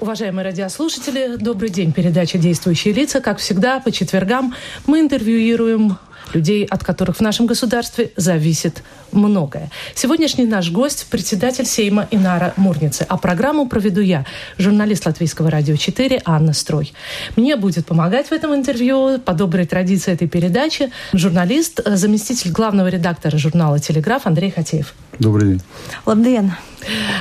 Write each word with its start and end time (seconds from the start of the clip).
Уважаемые 0.00 0.46
радиослушатели, 0.46 1.36
добрый 1.36 1.68
день. 1.68 1.92
Передача 1.92 2.38
«Действующие 2.38 2.94
лица». 2.94 3.20
Как 3.20 3.36
всегда, 3.36 3.80
по 3.80 3.92
четвергам 3.92 4.54
мы 4.86 5.00
интервьюируем 5.00 5.98
людей, 6.32 6.64
от 6.64 6.82
которых 6.82 7.18
в 7.18 7.20
нашем 7.20 7.44
государстве 7.44 8.10
зависит 8.16 8.82
многое. 9.12 9.70
Сегодняшний 9.94 10.46
наш 10.46 10.70
гость– 10.70 11.06
председатель 11.10 11.66
Сейма 11.66 12.08
Инара 12.10 12.54
Мурницы. 12.56 13.04
А 13.10 13.18
программу 13.18 13.68
проведу 13.68 14.00
я, 14.00 14.24
журналист 14.56 15.04
Латвийского 15.04 15.50
радио 15.50 15.76
4 15.76 16.22
Анна 16.24 16.54
Строй. 16.54 16.94
Мне 17.36 17.56
будет 17.56 17.84
помогать 17.84 18.28
в 18.28 18.32
этом 18.32 18.54
интервью, 18.54 19.18
по 19.18 19.34
доброй 19.34 19.66
традиции 19.66 20.14
этой 20.14 20.28
передачи, 20.28 20.90
журналист, 21.12 21.82
заместитель 21.84 22.52
главного 22.52 22.88
редактора 22.88 23.36
журнала 23.36 23.78
«Телеграф» 23.78 24.26
Андрей 24.26 24.50
Хатеев. 24.50 24.94
Добрый 25.20 25.48
день. 25.48 25.60
Лабден. 26.06 26.52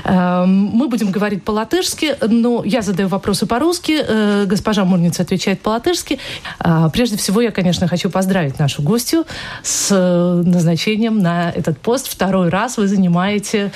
Эм, 0.06 0.50
мы 0.74 0.88
будем 0.88 1.12
говорить 1.12 1.44
по-латышски, 1.44 2.16
но 2.22 2.64
я 2.64 2.82
задаю 2.82 3.10
вопросы 3.10 3.46
по-русски, 3.46 4.04
э, 4.08 4.46
госпожа 4.46 4.86
Мурница 4.86 5.24
отвечает 5.24 5.62
по-латышски. 5.62 6.18
А, 6.60 6.90
прежде 6.90 7.18
всего, 7.18 7.42
я, 7.42 7.52
конечно, 7.52 7.88
хочу 7.88 8.10
поздравить 8.10 8.58
нашу 8.60 8.82
гостью 8.82 9.26
с 9.62 9.90
э, 9.92 10.44
назначением 10.46 11.20
на 11.20 11.52
этот 11.52 11.78
пост. 11.78 12.08
Второй 12.08 12.50
раз 12.50 12.78
вы 12.78 12.88
занимаете, 12.88 13.72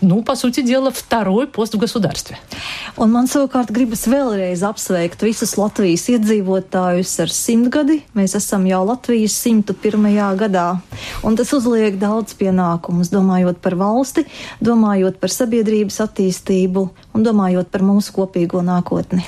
ну, 0.00 0.22
по 0.22 0.36
сути 0.36 0.62
дела, 0.62 0.90
второй 0.90 1.46
пост 1.46 1.74
в 1.74 1.78
государстве. 1.78 2.38
Un 2.96 3.10
man 3.12 3.26
savukārt 3.28 3.68
gribas 3.74 4.06
vēlreiz 4.08 4.62
apsveikt 4.64 5.20
visus 5.20 5.56
Latvijas 5.60 6.06
iedzīvotājus 6.08 7.12
ar 7.20 7.32
simtgadi. 7.32 7.98
Mēs 8.16 8.36
esam 8.38 8.64
jau 8.64 8.80
Latvijas 8.88 9.36
101. 9.42 10.06
gadā. 10.40 10.80
Un 11.22 11.36
tas 11.36 11.52
uzliek 11.52 11.98
daudz 12.00 12.32
pienākumus, 12.38 13.12
domājot 13.12 13.55
domājot 13.55 13.61
par 13.61 13.75
valsti, 13.79 14.25
domājot 14.59 15.19
par 15.19 15.31
sabiedrības 15.31 16.01
attīstību 16.03 16.83
un 17.15 17.23
domājot 17.23 17.69
par 17.71 17.81
mūsu 17.81 18.11
kopīgo 18.15 18.61
nākotni. 18.61 19.23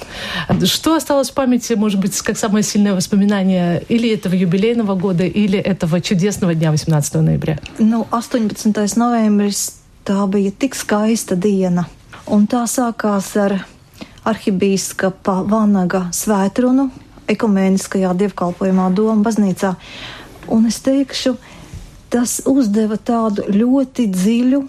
Что 0.66 0.96
осталось 0.96 1.30
в 1.30 1.34
памяти, 1.34 1.74
может 1.74 2.00
быть, 2.00 2.20
как 2.22 2.38
самое 2.38 2.64
сильное 2.64 2.94
воспоминание 2.94 3.84
или 3.88 4.10
этого 4.10 4.36
юбилейного 4.36 4.96
года, 4.96 5.24
или 5.24 5.58
этого 5.58 6.02
чудесного 6.02 6.54
дня 6.54 6.72
18 6.72 7.16
ноября? 7.16 7.60
Nu, 7.80 8.08
18. 8.12 8.96
novembris 8.98 9.80
tā 10.06 10.28
bija 10.28 10.52
tik 10.52 10.76
skaista 10.76 11.36
diena, 11.36 11.88
un 12.28 12.48
tā 12.48 12.66
sākās 12.68 13.36
ar 13.38 13.66
arhibīskapa 14.26 15.44
Vanaga 15.48 16.10
svētrunu 16.12 16.90
ekumēniskajā 17.28 18.12
dievkalpojumā 18.20 18.90
Doma 18.92 19.24
baznīcā. 19.24 19.76
Un 20.52 20.68
es 20.68 20.82
teikšu, 20.84 21.38
tas 22.13 22.41
uzdeva 22.49 22.97
tādu 22.97 23.47
ļoti 23.53 24.09
dziļu, 24.13 24.65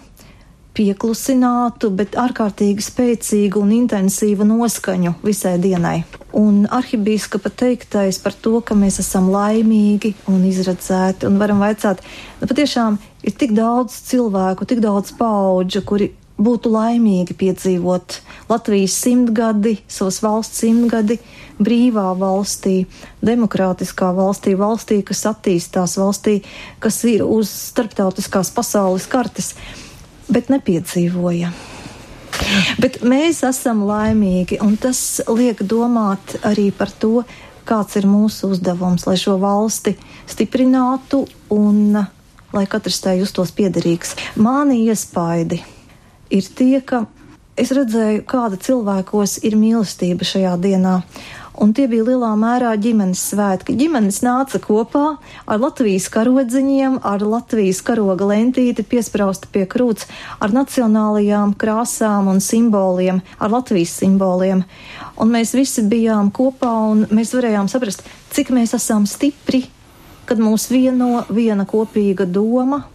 pieklusinātu, 0.76 1.90
bet 1.92 2.14
ārkārtīgi 2.18 2.84
spēcīgu 2.84 3.60
un 3.60 3.72
intensīvu 3.74 4.46
noskaņu 4.46 5.16
visai 5.24 5.56
dienai. 5.62 6.04
Un 6.36 6.62
arhibīskapa 6.70 7.50
teiktais 7.50 8.20
par 8.22 8.36
to, 8.38 8.60
ka 8.62 8.76
mēs 8.78 9.00
esam 9.02 9.28
laimīgi 9.32 10.14
un 10.30 10.44
izredzēti 10.46 11.26
un 11.28 11.40
varam 11.42 11.62
vaicāt, 11.64 12.04
nu 12.40 12.50
patiešām 12.50 13.00
ir 13.26 13.36
tik 13.40 13.54
daudz 13.56 13.98
cilvēku, 14.08 14.68
tik 14.70 14.82
daudz 14.84 15.12
paudžu, 15.18 15.82
kuri 15.86 16.12
būtu 16.40 16.72
laimīgi 16.72 17.36
piedzīvot 17.36 18.18
Latvijas 18.50 18.96
simtgadi, 19.04 19.76
savas 19.88 20.20
valsts 20.24 20.62
simtgadi, 20.64 21.20
brīvā 21.60 22.08
valstī, 22.18 22.86
demokrātiskā 23.24 24.10
valstī, 24.16 24.56
valstī, 24.58 25.02
kas 25.06 25.26
attīstās, 25.28 25.98
valstī, 26.00 26.40
kas 26.80 27.02
ir 27.08 27.24
uz 27.26 27.50
starptautiskās 27.70 28.52
pasaules 28.56 29.06
kartes, 29.10 29.52
bet 30.32 30.50
nepiedzīvoja. 30.52 31.52
Bet 32.80 33.02
mēs 33.04 33.42
esam 33.44 33.84
laimīgi, 33.84 34.60
un 34.64 34.78
tas 34.80 35.20
liek 35.28 35.60
domāt 35.68 36.38
arī 36.46 36.70
par 36.72 36.92
to, 37.02 37.24
kāds 37.68 37.98
ir 38.00 38.08
mūsu 38.08 38.54
uzdevums, 38.54 39.04
lai 39.06 39.18
šo 39.20 39.36
valsti 39.42 39.92
stiprinātu 40.30 41.26
un 41.54 42.00
lai 42.50 42.64
katrs 42.70 43.02
tai 43.04 43.18
justos 43.20 43.52
piederīgs. 43.54 44.16
Mani 44.40 44.80
iespaidi 44.88 45.60
ir 46.30 46.46
tie, 46.56 46.80
ka 46.80 47.04
es 47.60 47.72
redzēju, 47.76 48.24
kāda 48.28 48.58
cilvēkos 48.60 49.40
ir 49.46 49.58
mīlestība 49.60 50.26
šajā 50.26 50.56
dienā. 50.62 51.00
Un 51.60 51.74
tie 51.76 51.84
bija 51.90 52.06
lielā 52.06 52.30
mērā 52.40 52.70
ģimenes 52.80 53.20
svētki. 53.32 53.74
Ģimenes 53.76 54.22
nāca 54.24 54.56
kopā 54.62 55.02
ar 55.44 55.58
Latvijas 55.60 56.06
karodziņiem, 56.14 57.00
ar 57.04 57.20
Latvijas 57.26 57.82
karoga 57.84 58.30
lentīti 58.30 58.84
piesprausta 58.86 59.50
pie 59.52 59.66
krūts, 59.68 60.06
ar 60.40 60.54
nacionālajām 60.56 61.52
krāsām 61.60 62.30
un 62.32 62.40
simboliem, 62.40 63.20
ar 63.36 63.52
Latvijas 63.52 63.92
simboliem. 64.00 64.62
Un 65.20 65.34
mēs 65.34 65.52
visi 65.58 65.84
bijām 65.84 66.30
kopā 66.32 66.70
un 66.94 67.04
mēs 67.12 67.34
varējām 67.36 67.68
saprast, 67.68 68.06
cik 68.32 68.54
mēs 68.56 68.72
esam 68.78 69.04
stipri, 69.10 69.66
kad 70.24 70.40
mūs 70.40 70.70
vieno 70.72 71.26
viena 71.28 71.66
kopīga 71.68 72.24
doma 72.24 72.86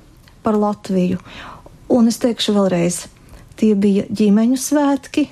par 0.41 0.57
Latviju. 0.57 1.19
Un 1.94 2.09
es 2.09 2.18
teikšu 2.18 2.56
vēlreiz, 2.56 3.03
Tie 3.56 3.72
bija 3.80 4.04
ģimeņu 4.12 4.58
svētki, 4.60 5.30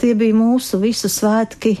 tie 0.00 0.14
bija 0.16 0.36
mūsu 0.36 0.80
visu 0.82 1.10
svētki. 1.12 1.76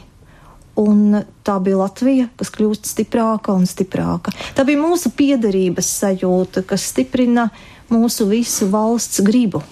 Un 0.76 1.22
tā 1.40 1.54
bija 1.64 1.78
Latvija, 1.80 2.26
kas 2.36 2.50
kļūst 2.52 2.90
stiprāka 2.90 3.54
un 3.56 3.64
stiprāka. 3.64 4.34
Tā 4.52 4.66
bija 4.68 4.82
mūsu 4.82 5.08
piederības 5.16 5.88
sajūta, 6.02 6.66
kas 6.68 6.84
stiprina 6.92 7.46
mūsu 7.88 8.26
visu 8.28 8.68
valsts 8.68 9.22
gribu. 9.24 9.62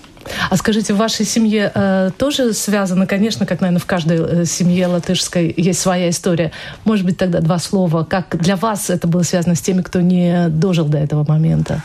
А 0.51 0.57
скажите, 0.57 0.95
в 0.95 0.97
вашей 0.97 1.25
семье 1.25 1.71
э, 1.75 2.11
тоже 2.17 2.53
связано, 2.53 3.07
конечно, 3.07 3.47
как, 3.47 3.61
наверное, 3.61 3.81
в 3.81 3.87
каждой 3.87 4.19
э, 4.19 4.45
семье 4.45 4.87
латышской 4.87 5.53
есть 5.57 5.81
своя 5.81 6.11
история. 6.11 6.53
Может 6.85 7.05
быть, 7.05 7.17
тогда 7.17 7.41
два 7.41 7.59
слова. 7.59 8.05
Как 8.05 8.37
для 8.39 8.57
вас 8.57 8.91
это 8.91 9.07
было 9.09 9.23
связано 9.23 9.55
с 9.55 9.61
теми, 9.61 9.83
кто 9.83 10.01
не 10.01 10.49
дожил 10.49 10.87
до 10.87 10.99
этого 10.99 11.25
момента? 11.27 11.83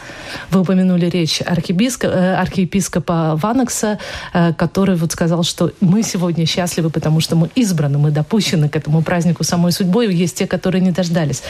Вы 0.51 0.61
упомянули 0.61 1.05
речь 1.07 1.41
архиепископа, 1.45 2.13
э, 2.13 2.35
архиепископа 2.35 3.35
Ванакса, 3.41 3.99
э, 4.33 4.53
который 4.53 4.95
вот 4.95 5.11
сказал, 5.11 5.43
что 5.43 5.71
мы 5.81 6.03
сегодня 6.03 6.45
счастливы, 6.45 6.89
потому 6.89 7.21
что 7.21 7.35
мы 7.35 7.49
избраны, 7.55 7.97
мы 7.97 8.11
допущены 8.11 8.69
к 8.69 8.75
этому 8.75 9.01
празднику 9.01 9.43
самой 9.43 9.71
судьбой. 9.71 10.13
Есть 10.13 10.37
те, 10.37 10.47
которые 10.47 10.81
не 10.81 10.91
дождались. 10.91 11.43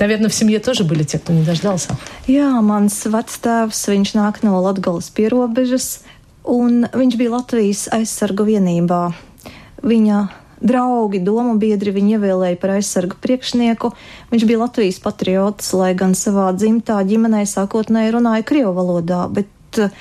Наверное, 0.00 0.28
в 0.28 0.34
семье 0.34 0.58
тоже 0.58 0.84
были 0.84 1.02
те, 1.02 1.18
кто 1.18 1.32
не 1.32 1.42
дождался. 1.42 1.96
Jā, 2.26 2.58
mans 2.58 3.04
vectēvs, 3.06 3.84
viņš 3.86 4.16
nāk 4.18 4.42
no 4.42 4.58
Latgales 4.58 5.12
pierobežas, 5.14 6.00
un 6.46 6.86
viņš 6.94 7.16
bija 7.18 7.34
Latvijas 7.36 7.86
aizsargu 7.94 8.46
vienībā. 8.46 9.02
Viņa 9.86 10.20
draugi, 10.60 11.20
domu 11.20 11.56
biedri 11.60 11.92
viņu 11.94 12.16
ievēlēja 12.16 12.58
par 12.60 12.76
aizsargu 12.76 13.18
priekšnieku. 13.22 13.92
Viņš 14.32 14.46
bija 14.48 14.62
Latvijas 14.62 15.00
patriots, 15.04 15.72
lai 15.76 15.92
gan 15.98 16.16
savā 16.16 16.48
dzimtā 16.56 17.00
ģimenē 17.08 17.44
sākotnēji 17.48 18.14
runāja 18.16 18.46
krievu 18.46 18.72
valodā, 18.76 19.26
bet 19.28 19.82
uh, 19.82 19.92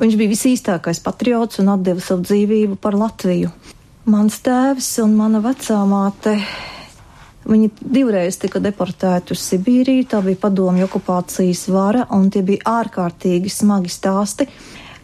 viņš 0.00 0.16
bija 0.20 0.32
visīstākais 0.32 1.02
patriots 1.04 1.60
un 1.62 1.74
atdeva 1.74 2.04
savu 2.04 2.24
dzīvību 2.28 2.80
par 2.80 2.96
Latviju. 2.98 3.52
Mans 4.08 4.40
tēvs 4.40 4.94
un 5.04 5.14
mana 5.18 5.42
vecā 5.44 5.82
māte. 5.84 6.38
Viņi 7.48 7.70
divreiz 7.80 8.36
tika 8.40 8.60
deportēti 8.60 9.32
uz 9.32 9.40
Sibīriju, 9.44 10.08
tā 10.10 10.20
bija 10.24 10.40
padomju 10.40 10.84
okupācijas 10.88 11.66
vara, 11.72 12.04
un 12.12 12.28
tie 12.32 12.42
bija 12.44 12.80
ārkārtīgi 12.80 13.52
smagi 13.52 13.92
stāsti 13.92 14.48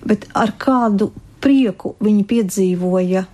bet 0.04 0.26
ar 0.34 0.54
kādu 0.60 1.10
prieku 1.44 1.94
viņi 2.04 2.24
piedzīvoja 2.28 3.24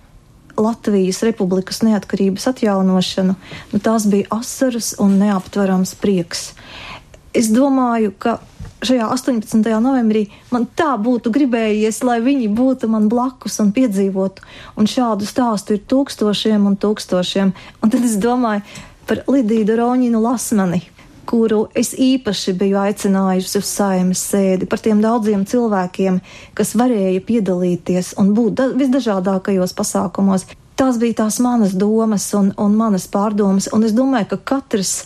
Latvijas 0.61 1.21
Republikas 1.23 1.81
neatkarības 1.85 2.47
atjaunošanu, 2.51 3.35
nu, 3.71 3.79
tās 3.79 4.05
bija 4.11 4.27
asaras 4.35 4.93
un 4.99 5.15
neaptverams 5.21 5.95
prieks. 6.01 6.51
Es 7.33 7.47
domāju, 7.53 8.11
ka 8.19 8.39
šajā 8.83 9.07
18. 9.13 9.71
novembrī 9.81 10.25
man 10.51 10.67
tā 10.75 10.91
būtu 10.99 11.31
gribējies, 11.33 12.01
lai 12.03 12.19
viņi 12.23 12.49
būtu 12.51 12.89
man 12.91 13.07
blakus 13.11 13.59
un 13.63 13.71
piedzīvotu, 13.75 14.43
un 14.75 14.89
šādu 14.89 15.27
stāstu 15.29 15.77
ir 15.77 15.85
tūkstošiem 15.87 16.67
un 16.67 16.77
tūkstošiem. 16.81 17.53
Un 17.81 17.93
tad 17.93 18.07
es 18.07 18.17
domāju 18.21 18.65
par 19.07 19.23
Lidiju 19.27 19.77
Roņinu 19.79 20.21
Lasmani, 20.23 20.83
kuru 21.25 21.65
es 21.77 21.93
īpaši 21.97 22.53
biju 22.59 22.79
aicinājusi 22.81 23.59
uz 23.61 23.69
saimas 23.69 24.23
sēdi, 24.31 24.67
par 24.69 24.81
tiem 24.83 25.01
daudziem 25.03 25.45
cilvēkiem, 25.47 26.19
kas 26.57 26.75
varēja 26.79 27.21
piedalīties 27.27 28.15
un 28.21 28.33
būt 28.37 28.63
visdažādākajos 28.79 29.75
pasākumos. 29.77 30.47
Tās 30.79 30.97
bija 30.97 31.21
tās 31.23 31.39
manas 31.43 31.75
domas 31.77 32.25
un, 32.37 32.53
un 32.57 32.77
manas 32.77 33.07
pārdomas, 33.11 33.69
un 33.73 33.85
es 33.85 33.93
domāju, 33.93 34.31
ka 34.31 34.39
katrs, 34.55 35.03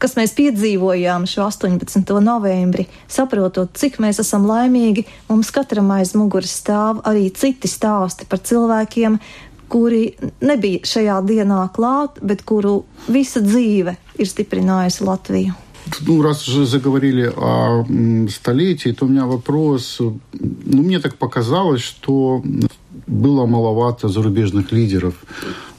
kas 0.00 0.14
mēs 0.16 0.32
piedzīvojām 0.38 1.26
šo 1.28 1.44
18. 1.48 2.14
novembri, 2.24 2.86
saprotot, 3.10 3.74
cik 3.76 3.98
mēs 4.00 4.22
esam 4.22 4.46
laimīgi, 4.48 5.04
mums 5.28 5.50
katram 5.54 5.90
aiz 5.96 6.14
muguras 6.16 6.54
stāv 6.62 7.02
arī 7.08 7.28
citi 7.36 7.68
stāsti 7.68 8.28
par 8.30 8.40
cilvēkiem, 8.46 9.18
kuri 9.70 10.04
nebija 10.42 10.84
šajā 10.92 11.20
dienā 11.26 11.62
klāt, 11.74 12.18
bet 12.22 12.42
kuru 12.42 12.82
visa 13.08 13.42
dzīve 13.44 13.96
ir 14.18 14.26
stiprinājusi 14.28 15.06
Latviju. 15.06 15.58
Ну, 16.06 16.22
раз 16.22 16.46
уже 16.46 16.66
заговорили 16.66 17.32
о 17.36 17.84
столетии, 18.28 18.92
то 18.92 19.06
у 19.06 19.08
меня 19.08 19.26
вопрос. 19.26 19.98
Ну, 19.98 20.82
мне 20.82 21.00
так 21.00 21.16
показалось, 21.16 21.80
что 21.80 22.42
было 23.06 23.46
маловато 23.46 24.08
зарубежных 24.08 24.72
лидеров 24.72 25.14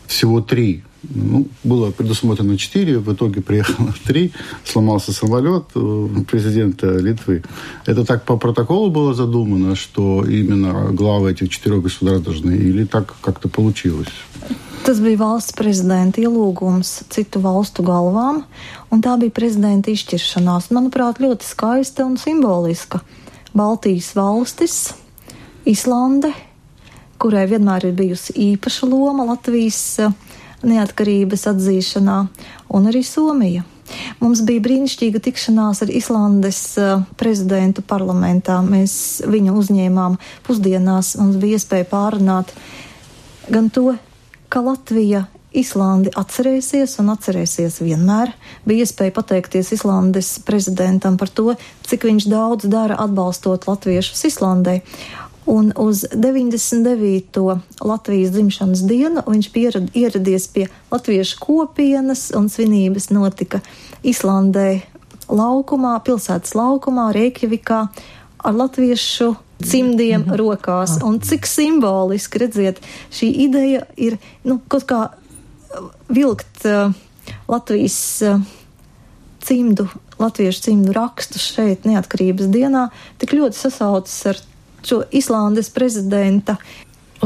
всего 0.08 0.42
три. 0.42 0.84
Ну, 1.14 1.48
было 1.64 1.92
предусмотрено 1.92 2.58
четыре, 2.58 3.00
в 3.00 3.14
итоге 3.14 3.42
приехало 3.42 3.94
три, 4.06 4.32
сломался 4.64 5.12
самолет 5.12 5.66
президента 6.28 6.88
Литвы. 6.98 7.44
Это 7.86 8.06
так 8.06 8.24
по 8.24 8.38
протоколу 8.38 8.90
было 8.90 9.14
задумано, 9.14 9.76
что 9.76 10.26
именно 10.26 10.92
главы 10.92 11.32
этих 11.32 11.50
четырех 11.50 11.84
государств 11.84 12.26
должны, 12.26 12.52
или 12.52 12.86
так 12.86 13.14
как-то 13.22 13.50
получилось? 13.50 14.10
Tas 14.84 14.98
bija 14.98 15.20
valsts 15.22 15.54
prezidenta 15.54 16.24
ielūgums 16.24 17.04
citu 17.14 17.38
valstu 17.44 17.84
galvām, 17.86 18.42
un 18.90 19.04
tā 19.06 19.14
bija 19.22 19.30
prezidenta 19.30 19.92
izšķiršanās. 19.94 20.72
Manuprāt, 20.74 21.22
ļoti 21.22 21.46
skaista 21.46 22.08
un 22.08 22.18
simboliska. 22.18 23.04
Baltijas 23.54 24.10
valstis, 24.18 24.96
Islande, 25.70 26.32
kurai 27.22 27.46
vienmēr 27.52 27.92
ir 27.92 27.94
bijusi 27.94 28.34
īpaša 28.34 28.90
loma 28.90 29.28
Latvijas 29.30 29.84
uh, 30.02 30.16
neatkarības 30.68 31.48
atzīšanā, 31.52 32.18
un 32.76 32.90
arī 32.92 33.04
Somija. 33.06 33.66
Mums 34.22 34.44
bija 34.48 34.64
brīnišķīga 34.64 35.20
tikšanās 35.26 35.82
ar 35.84 35.92
Islandes 35.92 36.62
uh, 36.80 37.04
prezidentu 37.20 37.84
parlamentā. 37.84 38.62
Mēs 38.64 38.94
viņu 39.28 39.58
uzņēmām 39.60 40.16
pusdienās, 40.48 41.18
mums 41.20 41.42
bija 41.42 41.60
iespēja 41.60 41.90
pārunāt 41.92 42.54
gan 43.52 43.68
to, 43.74 43.98
ka 44.52 44.64
Latvija 44.64 45.26
Islandi 45.52 46.14
atcerēsies 46.16 46.96
un 47.04 47.12
atcerēsies 47.12 47.82
vienmēr. 47.84 48.32
Bija 48.68 48.86
iespēja 48.86 49.12
pateikties 49.18 49.74
Islandes 49.76 50.38
prezidentam 50.48 51.18
par 51.20 51.28
to, 51.28 51.58
cik 51.88 52.08
viņš 52.08 52.28
daudz 52.32 52.70
dara 52.72 52.96
atbalstot 53.04 53.68
latviešus 53.68 54.24
Islandē. 54.32 54.80
Un 55.46 55.72
uz 55.76 56.06
99. 56.14 57.60
Latvijas 57.82 58.32
dzimšanas 58.32 58.84
dienu 58.86 59.24
viņš 59.26 59.52
pierad, 59.52 59.90
ieradies 59.98 60.48
pie 60.54 60.68
latviešu 60.92 61.40
kopienas, 61.42 62.30
un 62.38 62.50
svinības 62.50 63.10
notika 63.10 63.62
Islandē 64.04 64.82
laukumā, 65.32 65.96
pilsētas 66.06 66.54
laukumā, 66.58 67.10
Reikjavikā 67.16 67.88
ar 68.42 68.54
latviešu 68.54 69.36
cimdiem 69.64 70.24
-hmm. 70.24 70.36
rokās. 70.36 71.00
Un 71.04 71.20
cik 71.20 71.46
simboliski, 71.46 72.38
redziet, 72.38 72.82
šī 73.12 73.26
ideja 73.26 73.82
ir 73.98 74.18
nu, 74.44 74.60
kaut 74.68 74.86
kā 74.86 75.08
vilkt 76.10 76.66
uh, 76.66 76.94
Latvijas 77.48 78.22
uh, 78.22 78.42
cimdu, 79.42 79.88
latviešu 80.20 80.62
cimdu 80.62 80.94
rakstus 80.94 81.42
šeit 81.42 81.86
neatkarības 81.86 82.46
dienā, 82.46 82.90
tik 83.18 83.34
ļoti 83.34 83.58
sasaucas 83.58 84.26
ar 84.26 84.38
šo 84.84 85.04
Islandes 85.12 85.70
prezidenta 85.70 86.58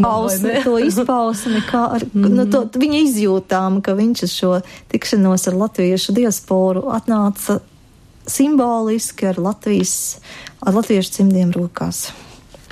Ausni, 0.04 0.57
to 0.63 0.75
izpausmi, 0.84 1.62
kā 1.69 1.86
ar, 1.96 2.04
mm. 2.04 2.28
nu, 2.38 2.46
to, 2.52 2.66
viņa 2.75 3.00
izjūtām, 3.06 3.80
ka 3.86 3.96
viņš 3.96 4.25
uz 4.28 4.34
šo 4.36 4.52
tikšanos 4.92 5.48
ar 5.48 5.56
latviešu 5.62 6.16
diasporu 6.18 6.90
atnāca 6.92 7.62
simboliski 8.28 9.30
ar 9.30 9.40
Latvijas, 9.40 10.18
ar 10.60 10.75
latviešu 10.75 11.19
cimdiem 11.19 11.54
rokās. 11.56 12.10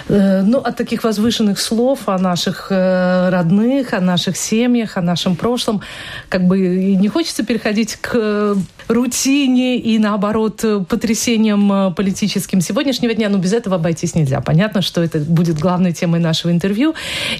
Э, 0.09 0.41
ну, 0.41 0.57
от 0.57 0.75
таких 0.75 1.03
возвышенных 1.03 1.59
слов 1.59 2.09
о 2.09 2.17
наших 2.17 2.67
э, 2.69 3.29
родных, 3.29 3.93
о 3.93 4.01
наших 4.01 4.35
семьях, 4.35 4.97
о 4.97 5.01
нашем 5.01 5.35
прошлом, 5.35 5.81
как 6.29 6.45
бы 6.45 6.59
не 6.59 7.07
хочется 7.07 7.43
переходить 7.43 7.95
к 7.95 8.55
рутине 8.89 9.77
и, 9.77 9.97
наоборот, 9.99 10.63
потрясениям 10.89 11.93
политическим 11.95 12.59
сегодняшнего 12.59 13.13
дня, 13.13 13.29
но 13.29 13.37
без 13.37 13.53
этого 13.53 13.77
обойтись 13.77 14.13
нельзя. 14.13 14.41
Понятно, 14.41 14.81
что 14.81 15.01
это 15.01 15.19
будет 15.19 15.57
главной 15.57 15.93
темой 15.93 16.19
нашего 16.19 16.51
интервью. 16.51 16.93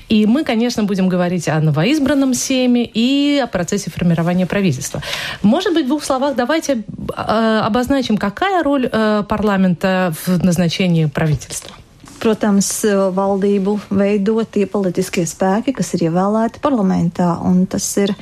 И 0.08 0.26
мы, 0.26 0.46
конечно, 0.46 0.84
будем 0.84 1.10
говорить 1.10 1.50
о 1.50 1.60
новоизбранном 1.60 2.34
Сейме 2.34 2.86
и 2.86 3.42
о 3.44 3.48
процессе 3.48 3.92
формирования 3.92 4.46
правительства. 4.46 5.02
Может 5.42 5.74
быть, 5.74 5.86
в 5.86 5.88
двух 5.90 6.04
словах 6.06 6.36
давайте 6.36 6.84
э, 7.16 7.62
обозначим, 7.64 8.18
какая 8.18 8.64
роль 8.64 8.90
парламента 8.90 10.14
в 10.26 10.44
назначении 10.44 11.06
правительства. 11.06 11.76
Protams, 12.24 12.70
valdību 13.16 13.74
veido 14.00 14.38
tie 14.48 14.64
politiskie 14.72 15.26
spēki, 15.28 15.74
kas 15.76 15.92
ir 15.98 16.06
ievēlēti 16.08 16.62
parlamentā, 16.64 17.34
un 17.44 17.66
tas 17.68 17.84
ir 18.00 18.14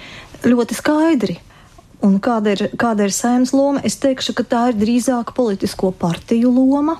ļoti 0.41 0.77
skaidri. 0.77 1.37
Un 2.01 2.17
kāda 2.17 2.55
ir, 2.55 2.63
kāda 2.81 3.05
ir 3.05 3.13
saimnes 3.13 3.53
loma? 3.53 3.83
Es 3.85 3.99
teikšu, 4.01 4.33
ka 4.33 4.45
tā 4.49 4.63
ir 4.71 4.79
drīzāk 4.81 5.35
politisko 5.37 5.91
partiju 6.01 6.49
loma. 6.49 6.97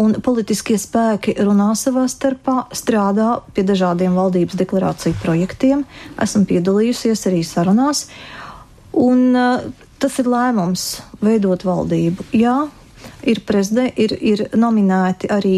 Un 0.00 0.16
politiskie 0.24 0.78
spēki 0.80 1.36
runā 1.44 1.68
savā 1.76 2.06
starpā, 2.08 2.62
strādā 2.72 3.42
pie 3.52 3.66
dažādiem 3.68 4.16
valdības 4.16 4.56
deklarāciju 4.56 5.20
projektiem. 5.20 5.84
Esmu 6.16 6.46
piedalījusies 6.48 7.28
arī 7.28 7.44
sarunās. 7.44 8.06
Un, 8.96 9.36
uh, 9.36 9.68
tas 10.00 10.16
ir 10.18 10.32
lēmums 10.32 10.88
veidot 11.20 11.68
valdību. 11.68 12.32
Jā, 12.40 12.56
ir, 13.22 13.44
ir, 14.00 14.16
ir 14.32 14.46
nominēti 14.56 15.28
arī 15.28 15.56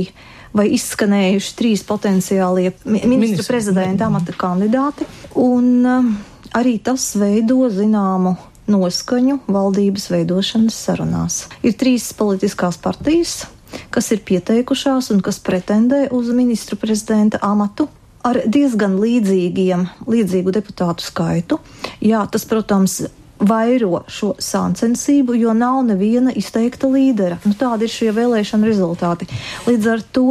vai 0.55 0.69
izskanējuši 0.77 1.55
trīs 1.59 1.83
potenciālie 1.87 2.73
ministru 2.85 3.11
Ministru. 3.19 3.47
prezidenta 3.51 4.07
amata 4.07 4.35
kandidāti. 4.39 5.07
Un 5.41 5.71
um, 5.83 6.13
arī 6.55 6.79
tas 6.83 7.11
veido 7.19 7.67
zināmu 7.71 8.37
noskaņu 8.71 9.41
valdības 9.51 10.07
veidošanas 10.13 10.79
sarunās. 10.87 11.41
Ir 11.67 11.75
trīs 11.77 12.07
politiskās 12.17 12.79
partijas, 12.81 13.45
kas 13.93 14.13
ir 14.15 14.23
pieteikušās 14.25 15.11
un 15.13 15.21
kas 15.25 15.43
pretendē 15.43 16.07
uz 16.15 16.31
ministru 16.33 16.79
prezidenta 16.81 17.43
amatu 17.43 17.89
ar 18.25 18.41
diezgan 18.49 18.97
līdzīgiem, 19.03 19.85
līdzīgu 20.09 20.55
deputātu 20.55 21.05
skaitu. 21.05 21.59
Jā, 22.01 22.23
tas, 22.31 22.47
protams, 22.49 23.03
vairo 23.44 24.04
šo 24.12 24.34
sāncensību, 24.40 25.36
jo 25.40 25.54
nav 25.56 25.84
neviena 25.88 26.34
izteikta 26.36 26.90
līdera. 26.92 27.40
Nu, 27.48 27.56
tādi 27.56 27.88
ir 27.88 27.94
šie 27.94 28.12
vēlēšana 28.16 28.68
rezultāti. 28.68 29.30
Līdz 29.68 29.92
ar 29.94 30.04
to 30.12 30.28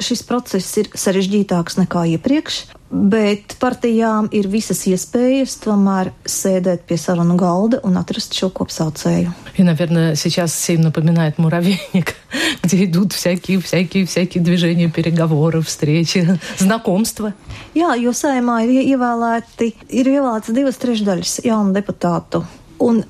šis 0.00 0.22
process 0.26 0.78
ir 0.80 0.88
sarežģītāks 0.96 1.76
nekā 1.82 2.04
iepriekš, 2.14 2.62
bet 2.92 3.56
partijām 3.60 4.28
ir 4.36 4.48
visas 4.52 4.82
iespējas 4.88 5.56
tomēr 5.62 6.12
sēdēt 6.28 6.84
pie 6.88 6.98
sarunu 7.00 7.36
galda 7.40 7.80
un 7.86 7.96
atrast 8.00 8.36
šo 8.36 8.50
kopsaucēju. 8.52 9.32
И, 9.56 9.62
наверное, 9.62 10.14
сейчас 10.14 10.52
всем 10.52 10.80
напоминает 10.80 11.38
муравейник, 11.38 12.16
где 12.62 12.84
идут 12.84 13.12
всякие, 13.12 13.60
всякие, 13.60 14.06
всякие 14.06 14.42
движения, 14.42 14.88
переговоры, 14.88 15.60
встречи, 15.62 16.38
знакомства. 16.58 17.34
Jā, 17.74 17.94
jo 17.96 18.12
saimā 18.12 18.64
ir 18.64 18.96
ievēlēti, 18.96 19.74
ir 19.88 20.08
ievēlēts 20.08 20.52
divas 20.52 20.76
trešdaļas 20.76 21.40
jaunu 21.44 21.72
deputātu. 21.72 22.44
Un 22.83 23.03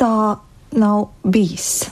tā 0.00 0.38
nav 0.72 1.08
bijis. 1.24 1.88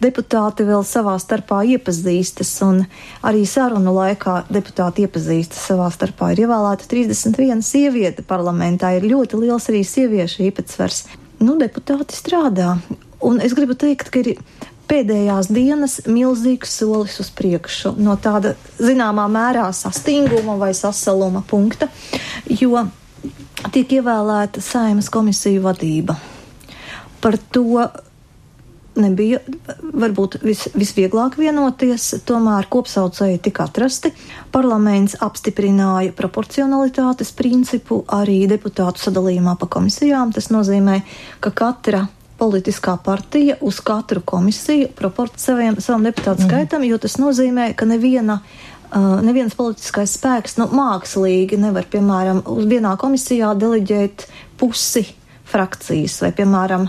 Deputāti 0.00 0.64
vēl 0.66 0.84
savā 0.86 1.14
starpā 1.20 1.60
iepazīstas, 1.74 2.50
un 2.64 2.82
arī 3.26 3.44
sarunu 3.48 3.92
laikā 3.94 4.42
deputāti 4.52 5.06
iepazīstas 5.06 5.66
savā 5.68 5.90
starpā. 5.92 6.32
Ir 6.32 6.46
ievēlēta 6.46 6.88
31 6.90 7.62
sieviete 7.66 8.24
parlamentā, 8.26 8.94
ir 8.96 9.06
ļoti 9.10 9.40
liels 9.44 9.68
arī 9.70 9.84
sieviešu 9.86 10.46
īpatsvars. 10.48 11.04
Nu, 11.42 11.58
deputāti 11.60 12.16
strādā, 12.16 12.76
un 13.20 13.40
es 13.42 13.54
gribu 13.58 13.76
teikt, 13.78 14.10
ka 14.14 14.22
ir 14.22 14.34
pēdējās 14.90 15.48
dienas 15.52 16.00
milzīgs 16.08 16.74
solis 16.80 17.18
uz 17.22 17.30
priekšu 17.32 17.94
no 18.02 18.16
tāda 18.20 18.54
zināmā 18.80 19.28
mērā 19.32 19.68
sastinguma 19.76 20.58
vai 20.60 20.72
sasaluma 20.76 21.44
punkta, 21.48 21.88
jo 22.48 22.84
tiek 23.72 23.98
ievēlēta 24.00 24.62
saimas 24.64 25.08
komisiju 25.12 25.64
vadība. 25.64 26.18
Par 27.22 27.38
to 27.54 27.86
nebija 28.98 29.40
varbūt 29.80 30.38
vis, 30.44 30.66
visvieglāk 30.76 31.36
vienoties, 31.40 32.08
tomēr 32.28 32.68
kopsaucēji 32.72 33.40
tika 33.46 33.66
atrasti. 33.68 34.12
Parlaments 34.52 35.16
apstiprināja 35.24 36.12
proporcionalitātes 36.16 37.32
principu 37.36 38.02
arī 38.12 38.42
deputātu 38.50 39.06
sadalījumā 39.06 39.56
pa 39.60 39.68
komisijām. 39.72 40.34
Tas 40.34 40.50
nozīmē, 40.52 41.00
ka 41.40 41.54
katra 41.62 42.06
politiskā 42.42 42.96
partija 43.04 43.56
uz 43.62 43.78
katru 43.84 44.22
komisiju 44.26 44.90
proporcionē 44.98 45.76
savam 45.78 46.08
deputātu 46.08 46.42
mm. 46.42 46.50
skaitam, 46.50 46.84
jo 46.86 46.98
tas 47.00 47.18
nozīmē, 47.22 47.72
ka 47.78 47.88
neviena. 47.88 48.42
Uh, 48.92 49.22
neviens 49.24 49.54
politiskais 49.56 50.18
spēks 50.18 50.58
nu, 50.58 50.66
mākslīgi 50.76 51.56
nevar, 51.56 51.86
piemēram, 51.88 52.42
uz 52.52 52.66
vienā 52.68 52.90
komisijā 53.00 53.54
deleģēt 53.56 54.26
pusi 54.60 55.06
frakcijas 55.52 56.20
vai, 56.24 56.32
piemēram, 56.36 56.88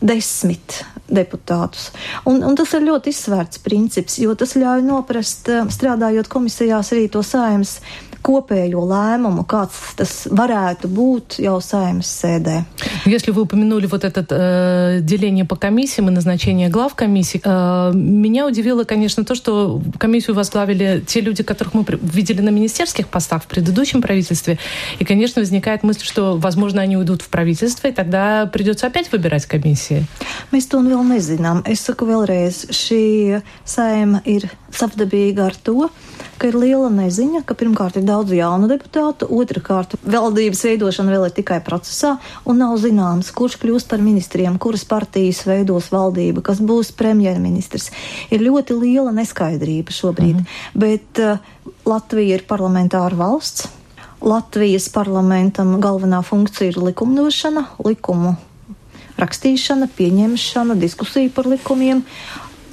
desmit 0.00 0.80
deputātus. 1.10 1.90
Un, 2.30 2.40
un 2.46 2.56
tas 2.56 2.72
ir 2.76 2.86
ļoti 2.86 3.12
izsvērts 3.12 3.60
princips, 3.64 4.18
jo 4.22 4.34
tas 4.38 4.54
ļauj 4.56 4.84
noprast, 4.86 5.50
eh, 5.50 5.66
strādājot 5.74 6.30
komisijās, 6.30 6.92
arī 6.94 7.08
to 7.12 7.24
saimnes 7.26 7.80
kopējo 8.22 8.84
lēmumu, 8.86 9.44
kāds 9.48 9.94
tas 9.96 10.14
varētu 10.30 10.90
būt 10.90 11.38
jau 11.42 11.58
saimnes 11.64 12.08
sēdē. 12.08 12.64
Если 13.06 13.30
вы 13.30 13.42
упомянули 13.42 13.86
вот 13.86 14.04
это 14.04 14.26
э, 14.28 15.00
деление 15.00 15.44
по 15.44 15.56
комиссиям 15.56 16.08
и 16.08 16.12
назначение 16.12 16.68
глав 16.68 16.94
комиссий, 16.94 17.40
э, 17.44 17.92
меня 17.94 18.46
удивило, 18.46 18.84
конечно, 18.84 19.24
то, 19.24 19.34
что 19.34 19.80
комиссию 19.98 20.36
возглавили 20.36 21.02
те 21.06 21.20
люди, 21.20 21.42
которых 21.42 21.74
мы 21.74 21.84
видели 22.02 22.40
на 22.40 22.50
министерских 22.50 23.08
постах 23.08 23.44
в 23.44 23.46
предыдущем 23.46 24.02
правительстве. 24.02 24.58
И, 24.98 25.04
конечно, 25.04 25.40
возникает 25.40 25.82
мысль, 25.82 26.04
что, 26.04 26.36
возможно, 26.36 26.82
они 26.82 26.96
уйдут 26.96 27.22
в 27.22 27.28
правительство, 27.28 27.88
и 27.88 27.92
тогда 27.92 28.46
придется 28.46 28.86
опять 28.86 29.10
выбирать 29.12 29.46
комиссии. 29.46 30.06
Mēs 30.52 30.68
to 30.70 30.80
vēl 30.82 31.02
nezinām. 31.06 31.62
Es 31.66 31.84
saku 31.86 32.08
vēlreiz, 32.08 32.64
šī 32.74 33.40
saima 33.64 34.22
ir 34.28 34.48
savdabīga 34.74 35.50
ar 35.50 35.56
to, 35.56 35.90
ka 36.40 36.48
ir 36.48 36.56
liela 36.56 36.88
neziņa, 36.92 37.42
ka 37.46 37.56
pirmkārt 37.58 37.98
ir 38.00 38.06
daudz 38.08 38.32
jaunu 38.34 38.68
deputātu, 38.70 39.28
otrkārt 39.28 39.96
valdības 40.00 40.64
veidošana 40.66 41.14
vēl 41.14 41.26
ir 41.28 41.34
tikai 41.36 41.60
procesā 41.64 42.14
un 42.48 42.62
nav 42.62 42.76
zināms, 42.80 43.32
kurš 43.36 43.58
kļūs 43.60 43.86
par 43.90 44.00
ministriem, 44.04 44.56
kuras 44.62 44.86
partijas 44.88 45.42
veidos 45.48 45.90
valdību, 45.92 46.44
kas 46.46 46.62
būs 46.64 46.94
premjerministrs. 46.96 47.90
Ir 48.32 48.44
ļoti 48.46 48.78
liela 48.80 49.12
neskaidrība 49.16 49.94
šobrīd, 49.94 50.40
mhm. 50.40 50.80
bet 50.80 51.22
uh, 51.22 51.36
Latvija 51.88 52.40
ir 52.40 52.46
parlamentāra 52.48 53.16
valsts. 53.18 53.68
Latvijas 54.20 54.90
parlamentam 54.92 55.78
galvenā 55.80 56.20
funkcija 56.24 56.74
ir 56.74 56.80
likumdošana, 56.90 57.70
likumu 57.86 58.36
rakstīšana, 59.20 59.88
pieņemšana, 59.96 60.76
diskusija 60.80 61.32
par 61.34 61.48
likumiem, 61.50 62.04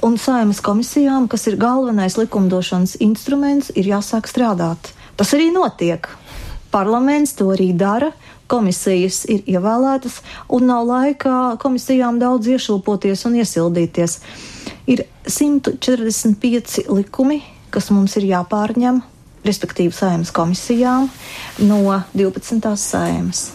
un 0.02 0.16
saimas 0.18 0.60
komisijām, 0.64 1.28
kas 1.28 1.46
ir 1.50 1.58
galvenais 1.60 2.16
likumdošanas 2.18 2.96
instruments, 3.04 3.72
ir 3.74 3.90
jāsāk 3.90 4.28
strādāt. 4.30 4.92
Tas 5.18 5.34
arī 5.34 5.50
notiek. 5.54 6.08
Parlaments 6.70 7.32
to 7.38 7.48
arī 7.54 7.70
dara, 7.76 8.12
komisijas 8.48 9.24
ir 9.28 9.44
ievēlētas, 9.48 10.20
un 10.52 10.68
nav 10.68 10.86
laikā 10.88 11.36
komisijām 11.62 12.20
daudz 12.20 12.48
iešūpoties 12.54 13.26
un 13.28 13.38
iesildīties. 13.42 14.18
Ir 14.88 15.04
145 15.28 16.88
likumi, 16.88 17.42
kas 17.72 17.90
mums 17.92 18.16
ir 18.20 18.28
jāpārņem, 18.30 19.02
respektīvi 19.44 19.94
saimas 19.94 20.32
komisijām, 20.34 21.08
no 21.64 21.82
12. 22.14 22.76
saimas 22.76 23.48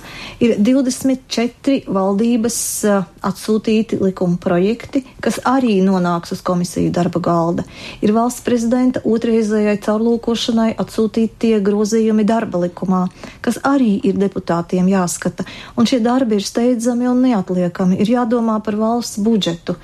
ir 0.43 0.55
24 0.59 1.83
valdības 1.87 2.57
uh, 2.87 3.05
atsūtīti 3.23 3.99
likuma 4.01 4.37
projekti, 4.41 5.03
kas 5.23 5.39
arī 5.47 5.77
nonāks 5.85 6.35
uz 6.35 6.41
komisiju 6.45 6.91
darba 6.93 7.21
galda. 7.23 7.65
Ir 8.03 8.13
valsts 8.15 8.43
prezidenta 8.45 9.03
otrreizējai 9.07 9.77
caurlūkošanai 9.85 10.73
atsūtīti 10.81 11.39
tie 11.45 11.61
grozījumi 11.63 12.25
darba 12.27 12.65
likumā, 12.65 13.05
kas 13.45 13.61
arī 13.67 13.95
ir 14.03 14.19
deputātiem 14.19 14.89
jāskata. 14.91 15.47
Un 15.79 15.87
šie 15.89 16.01
darbi 16.03 16.39
ir 16.39 16.47
steidzami 16.47 17.07
un 17.11 17.23
neatliekami. 17.29 18.01
Ir 18.03 18.15
jādomā 18.17 18.59
par 18.65 18.79
valsts 18.79 19.21
budžetu. 19.23 19.77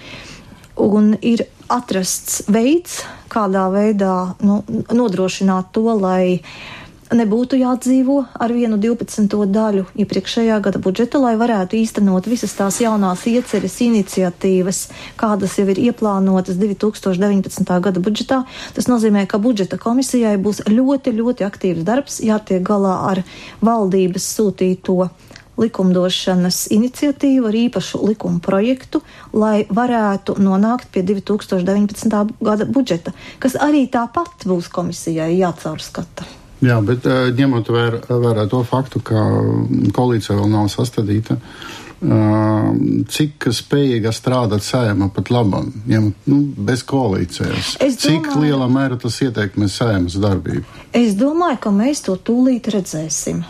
Un 0.79 1.13
ir 1.21 1.45
atrasts 1.69 2.43
veids, 2.51 3.03
kādā 3.31 3.67
veidā 3.71 4.35
nu, 4.43 4.61
nodrošināt 4.95 5.73
to, 5.75 5.85
lai 5.99 6.39
uh, 6.39 6.78
nebūtu 7.15 7.57
jādzīvo 7.59 8.17
ar 8.37 8.51
vienu 8.53 8.77
12. 8.81 9.33
daļu 9.49 9.85
iepriekšējā 9.97 10.59
gada 10.65 10.81
budžeta, 10.81 11.21
lai 11.21 11.33
varētu 11.39 11.77
īstenot 11.79 12.29
visas 12.29 12.53
tās 12.57 12.79
jaunās 12.83 13.25
ieceres 13.29 13.79
iniciatīvas, 13.85 14.81
kādas 15.19 15.57
jau 15.59 15.65
ir 15.73 15.81
ieplānotas 15.89 16.59
2019. 16.61 17.79
gada 17.81 18.03
budžetā. 18.03 18.43
Tas 18.75 18.89
nozīmē, 18.91 19.25
ka 19.29 19.41
budžeta 19.41 19.79
komisijai 19.81 20.37
būs 20.37 20.63
ļoti, 20.69 21.15
ļoti 21.17 21.47
aktīvs 21.47 21.87
darbs, 21.87 22.19
jātiek 22.21 22.63
galā 22.65 22.95
ar 23.09 23.23
valdības 23.65 24.29
sūtīto 24.37 25.09
likumdošanas 25.59 26.69
iniciatīvu 26.71 27.49
ar 27.49 27.57
īpašu 27.65 27.99
likuma 28.07 28.39
projektu, 28.43 29.01
lai 29.35 29.65
varētu 29.67 30.37
nonākt 30.39 30.93
pie 30.93 31.03
2019. 31.03 32.35
gada 32.39 32.69
budžeta, 32.69 33.15
kas 33.43 33.59
arī 33.59 33.87
tāpat 33.91 34.47
būs 34.47 34.71
komisijai 34.71 35.33
jācaurskata. 35.41 36.38
Jā, 36.59 36.79
bet 36.83 37.05
uh, 37.07 37.29
ņemot 37.35 37.69
vēr, 37.71 37.99
vērā 38.09 38.47
to 38.51 38.63
faktu, 38.67 38.99
ka 39.05 39.19
koalīcija 39.95 40.35
vēl 40.35 40.49
nav 40.51 40.67
sastādīta, 40.73 41.37
uh, 41.39 42.73
cik 43.07 43.47
spējīga 43.55 44.11
strādāt 44.15 44.65
sējama 44.67 45.07
pat 45.15 45.31
labam, 45.31 45.71
ja, 45.87 46.01
nu, 46.03 46.41
bez 46.67 46.83
koalīcijas? 46.89 47.77
Domāju, 47.79 47.99
cik 48.03 48.29
lielā 48.41 48.67
mērā 48.71 48.99
tas 48.99 49.21
ietekmē 49.23 49.71
sēmas 49.71 50.19
darbību? 50.19 50.67
Es 50.99 51.15
domāju, 51.19 51.61
ka 51.63 51.75
mēs 51.75 52.03
to 52.09 52.19
tūlīt 52.19 52.67
redzēsim. 52.75 53.45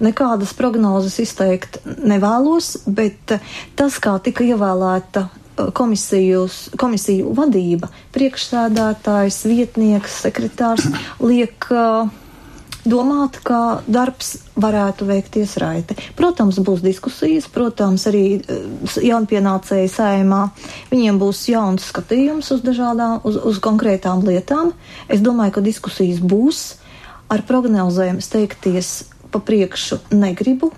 Nekādas 0.00 0.52
prognozes 0.56 1.18
izteikt 1.20 1.82
nevēlos, 1.84 2.86
bet 2.86 3.36
tas, 3.76 3.98
kā 4.00 4.16
tika 4.24 4.46
ievēlēta 4.46 5.28
komisijus, 5.76 6.66
komisiju 6.80 7.32
vadība, 7.36 7.88
priekšsēdētājs, 8.16 9.42
vietnieks, 9.48 10.20
sekretārs, 10.24 10.88
liek 11.20 11.68
uh, 11.72 12.08
domāt, 12.90 13.38
ka 13.46 13.82
darbs 13.86 14.36
varētu 14.56 15.08
veikties 15.08 15.56
raiti. 15.62 15.96
Protams, 16.18 16.60
būs 16.64 16.84
diskusijas, 16.84 17.48
protams, 17.52 18.06
arī 18.10 18.24
eh, 18.38 18.96
jaunpienācēji 19.10 19.92
saimā. 19.92 20.42
Viņiem 20.92 21.20
būs 21.20 21.44
jauns 21.52 21.90
skatījums 21.90 22.52
uz 22.54 22.64
dažādām, 22.66 23.20
uz, 23.26 23.36
uz 23.36 23.60
konkrētām 23.62 24.24
lietām. 24.26 24.72
Es 25.08 25.24
domāju, 25.24 25.58
ka 25.58 25.66
diskusijas 25.66 26.22
būs. 26.22 26.64
Ar 27.26 27.42
prognozēm 27.42 28.20
steigties 28.22 29.08
pa 29.34 29.40
priekšu 29.42 29.98
negribu. 30.14 30.70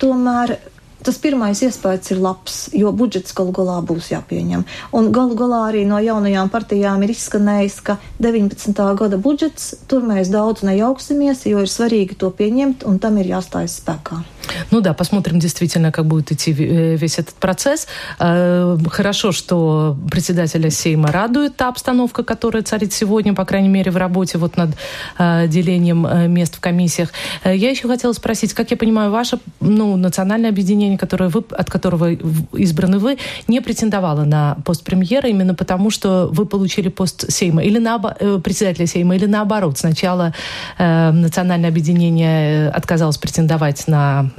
Tomēr 0.00 0.56
tas 1.04 1.18
pirmais 1.22 1.62
iespējas 1.64 2.12
ir 2.14 2.20
labs, 2.22 2.58
jo 2.76 2.92
budžets 2.96 3.34
galu 3.36 3.54
galā 3.56 3.78
būs 3.86 4.12
jāpieņem. 4.12 4.64
Un 4.96 5.10
galu 5.14 5.36
galā 5.38 5.64
arī 5.70 5.84
no 5.88 6.00
jaunajām 6.02 6.50
partijām 6.52 7.02
ir 7.02 7.14
izskanējis, 7.14 7.80
ka 7.86 7.98
19. 8.22 8.84
gada 8.98 9.18
budžets 9.18 9.72
tur 9.90 10.06
mēs 10.06 10.32
daudz 10.32 10.66
nejauksimies, 10.66 11.46
jo 11.50 11.64
ir 11.64 11.70
svarīgi 11.70 12.18
to 12.18 12.30
pieņemt 12.30 12.86
un 12.88 13.02
tam 13.02 13.18
ir 13.22 13.34
jāstājas 13.34 13.80
spēkā. 13.82 14.22
Ну 14.70 14.80
да, 14.80 14.94
посмотрим 14.94 15.38
действительно, 15.38 15.92
как 15.92 16.06
будет 16.06 16.32
идти 16.32 16.52
э, 16.52 16.96
весь 16.96 17.18
этот 17.18 17.34
процесс. 17.34 17.86
Э, 18.18 18.76
хорошо, 18.90 19.32
что 19.32 19.96
председателя 20.10 20.70
Сейма 20.70 21.10
радует 21.12 21.56
та 21.56 21.68
обстановка, 21.68 22.22
которая 22.22 22.62
царит 22.62 22.92
сегодня, 22.92 23.34
по 23.34 23.44
крайней 23.44 23.68
мере, 23.68 23.90
в 23.90 23.96
работе 23.96 24.38
вот 24.38 24.56
над 24.56 24.70
э, 25.18 25.46
делением 25.48 26.32
мест 26.32 26.56
в 26.56 26.60
комиссиях. 26.60 27.10
Я 27.44 27.70
еще 27.70 27.88
хотела 27.88 28.12
спросить, 28.12 28.54
как 28.54 28.70
я 28.70 28.76
понимаю, 28.76 29.10
ваше 29.10 29.38
ну, 29.60 29.96
национальное 29.96 30.50
объединение, 30.50 30.91
которое 30.98 31.28
вы, 31.28 31.44
от 31.50 31.70
которого 31.70 32.12
избраны 32.12 32.98
вы, 32.98 33.18
не 33.48 33.60
претендовало 33.60 34.24
на 34.24 34.56
пост 34.64 34.84
премьера 34.84 35.28
именно 35.28 35.54
потому, 35.54 35.90
что 35.90 36.28
вы 36.32 36.46
получили 36.46 36.88
пост 36.88 37.30
Сейма 37.30 37.62
или 37.62 37.78
на, 37.78 37.98
председателя 37.98 38.86
Сейма, 38.86 39.16
или 39.16 39.26
наоборот. 39.26 39.78
Сначала 39.78 40.34
э, 40.78 41.10
национальное 41.10 41.70
объединение 41.70 42.68
отказалось 42.68 43.18
претендовать 43.18 43.88
на 43.88 44.30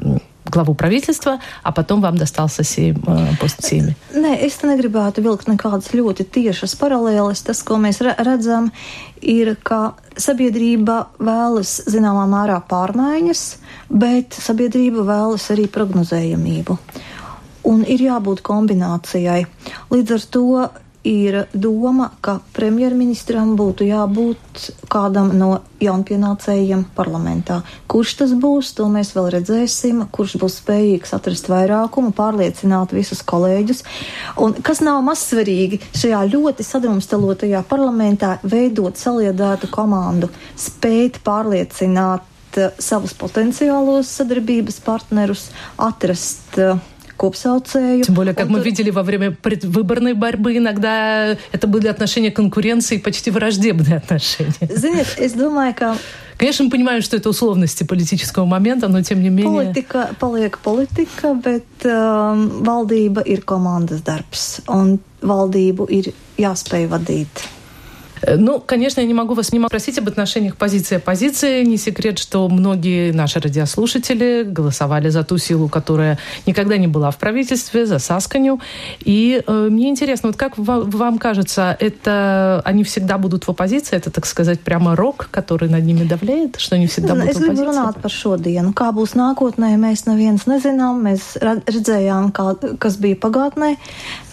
главу 0.50 0.75
правительства, 0.75 1.40
а 1.62 1.73
потом 1.73 2.00
вам 2.00 2.16
достался 2.16 2.62
сейm, 2.62 2.97
posts 3.40 3.68
Seimi? 3.68 3.95
Nē, 4.14 4.38
es 4.47 4.57
te 4.59 4.68
negribētu 4.68 5.23
vilkt 5.23 5.49
nekādas 5.49 5.92
ļoti 5.92 6.25
tiešas 6.25 6.75
paralēles. 6.80 7.45
Tas, 7.45 7.62
ko 7.62 7.76
mēs 7.76 8.00
redzam, 8.00 8.71
ir, 9.21 9.57
ka 9.62 9.95
sabiedrība 10.16 11.09
vēlas 11.18 11.83
zināmā 11.87 12.26
mērā 12.30 12.59
pārmaiņas, 12.68 13.45
bet 13.90 14.35
sabiedrība 14.35 15.04
vēlas 15.04 15.50
arī 15.54 15.68
prognozējamību. 15.68 16.78
Un 17.68 17.85
ir 17.85 18.00
jābūt 18.09 18.40
kombinācijai. 18.47 19.42
Līdz 19.92 20.14
ar 20.16 20.28
to 20.33 20.47
ir 21.03 21.45
doma, 21.53 22.10
ka 22.24 22.38
premjerministram 22.55 23.53
būtu 23.60 23.86
jābūt 23.88 24.67
kādam 24.91 25.33
no 25.36 25.50
jaunpienācējiem 25.83 26.86
parlamentā. 26.95 27.60
Kurš 27.91 28.13
tas 28.22 28.33
būs, 28.39 28.72
to 28.77 28.88
mēs 28.91 29.12
vēl 29.15 29.27
redzēsim, 29.36 30.05
kurš 30.15 30.38
būs 30.39 30.62
spējīgs 30.62 31.13
atrast 31.17 31.50
vairākumu, 31.51 32.13
pārliecināt 32.15 32.95
visus 32.95 33.24
kolēģus. 33.27 33.83
Un 34.39 34.55
kas 34.63 34.79
nav 34.86 35.01
mazsvarīgi 35.03 35.81
šajā 35.91 36.24
ļoti 36.31 36.67
sadrumstalotajā 36.67 37.65
parlamentā, 37.67 38.38
veidot 38.43 39.00
saliedētu 39.00 39.67
komandu, 39.75 40.31
spēt 40.55 41.19
pārliecināt 41.27 42.24
uh, 42.62 42.72
savus 42.79 43.15
potenciālos 43.19 44.15
sadarbības 44.22 44.79
partnerus, 44.88 45.50
atrast 45.75 46.62
uh, 46.63 46.79
копсауцею. 47.17 48.03
Тем 48.03 48.15
более, 48.15 48.34
как 48.34 48.48
Он 48.48 48.53
мы 48.53 48.60
видели 48.60 48.89
во 48.89 49.03
время 49.03 49.32
предвыборной 49.32 50.13
борьбы, 50.13 50.58
иногда 50.58 51.38
это 51.51 51.67
были 51.67 51.88
отношения 51.88 52.32
конкуренции, 52.32 52.98
почти 52.98 53.32
враждебные 53.32 53.98
отношения. 53.98 54.53
Ziniet, 54.62 55.08
es 55.17 55.34
domāju, 55.34 55.75
ka 55.75 55.98
Конечно, 56.38 56.65
мы 56.65 56.72
понимаем, 56.72 57.01
что 57.01 57.15
это 57.15 57.29
условности 57.29 57.84
политического 57.84 58.46
момента, 58.46 58.88
но 58.88 59.01
тем 59.01 59.22
не 59.22 59.29
менее. 59.29 59.72
Politika 59.72 60.10
paliek 60.20 60.58
politika, 60.63 61.34
bet 61.36 61.63
um, 61.86 62.63
valdība 62.63 63.22
ir 63.25 63.46
komandas 63.46 64.01
darbs, 64.03 64.62
un 64.67 65.00
valdību 65.22 65.88
ir 65.89 66.13
jāspēj 66.38 66.89
vadīt. 66.89 67.46
Э, 68.24 68.36
ну, 68.38 68.60
конечно, 68.60 69.01
я 69.01 69.08
не 69.08 69.13
могу 69.13 69.34
вас 69.34 69.51
не 69.51 69.60
спросить 69.68 69.98
об 69.98 70.08
отношениях 70.08 70.56
позиции 70.56 70.98
оппозиции. 70.98 71.63
Не 71.63 71.77
секрет, 71.77 72.20
что 72.20 72.48
многие 72.50 73.12
наши 73.12 73.39
радиослушатели 73.39 74.44
голосовали 74.44 75.10
за 75.10 75.24
ту 75.24 75.38
силу, 75.38 75.68
которая 75.68 76.18
никогда 76.46 76.77
не 76.77 76.88
была 76.88 77.12
в 77.12 77.18
правительстве, 77.18 77.86
за 77.86 78.00
Сасканю. 78.00 78.60
И 79.00 79.44
э, 79.46 79.68
мне 79.70 79.89
интересно, 79.89 80.30
вот 80.30 80.38
как 80.38 80.58
вам, 80.58 80.89
вам 80.89 81.18
кажется, 81.18 81.75
это 81.80 82.62
они 82.65 82.84
всегда 82.84 83.18
будут 83.18 83.46
в 83.46 83.50
оппозиции? 83.50 83.96
Это, 83.96 84.12
так 84.12 84.25
сказать, 84.25 84.60
прямо 84.60 84.96
рок, 84.96 85.27
который 85.32 85.70
над 85.70 85.84
ними 85.84 86.03
давляет, 86.03 86.60
что 86.60 86.75
они 86.75 86.88
всегда 86.88 87.15
будут 87.15 87.30
es 87.30 87.34
в 87.34 87.44
оппозиции? 87.44 87.53
Es 87.53 87.58
gribu 87.58 87.72
runāt 87.72 88.01
par 88.01 88.12
šodienu. 88.12 88.74
Kā 88.74 88.92
būs 88.96 89.15
nākotnē, 89.18 89.75
mēs 89.77 90.06
neviens 90.08 90.48
nezinām. 90.48 91.03
Mēs 91.03 91.36
redzējām, 91.42 92.32
kā, 92.32 92.56
kas 92.80 92.98
bija 92.98 93.15
pagātnē 93.20 93.75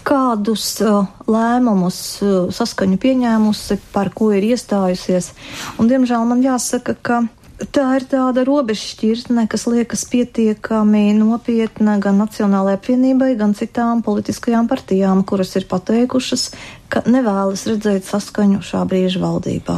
kādus 0.07 0.65
uh, 0.85 1.05
lēmumus 1.29 1.99
uh, 2.23 2.31
saskaņu 2.53 2.97
pieņēmusi, 3.01 3.79
par 3.93 4.11
ko 4.15 4.31
ir 4.35 4.51
iestājusies. 4.53 5.31
Un, 5.77 5.91
diemžēl 5.91 6.25
man 6.29 6.43
jāsaka, 6.45 6.97
ka 7.01 7.23
tā 7.69 7.85
ir 7.99 8.05
tāda 8.09 8.43
robežšķirtne, 8.47 9.45
kas 9.51 9.67
liekas 9.69 10.05
pietiekami 10.09 11.11
nopietna 11.17 11.97
gan 12.01 12.17
Nacionālajai 12.21 12.79
apvienībai, 12.79 13.33
gan 13.39 13.53
citām 13.57 14.01
politiskajām 14.05 14.69
partijām, 14.71 15.21
kuras 15.27 15.53
ir 15.59 15.67
pateikušas, 15.69 16.47
ka 16.91 17.03
nevēlas 17.05 17.67
redzēt 17.69 18.07
saskaņu 18.09 18.63
šā 18.65 18.81
brīža 18.89 19.21
valdībā. 19.21 19.77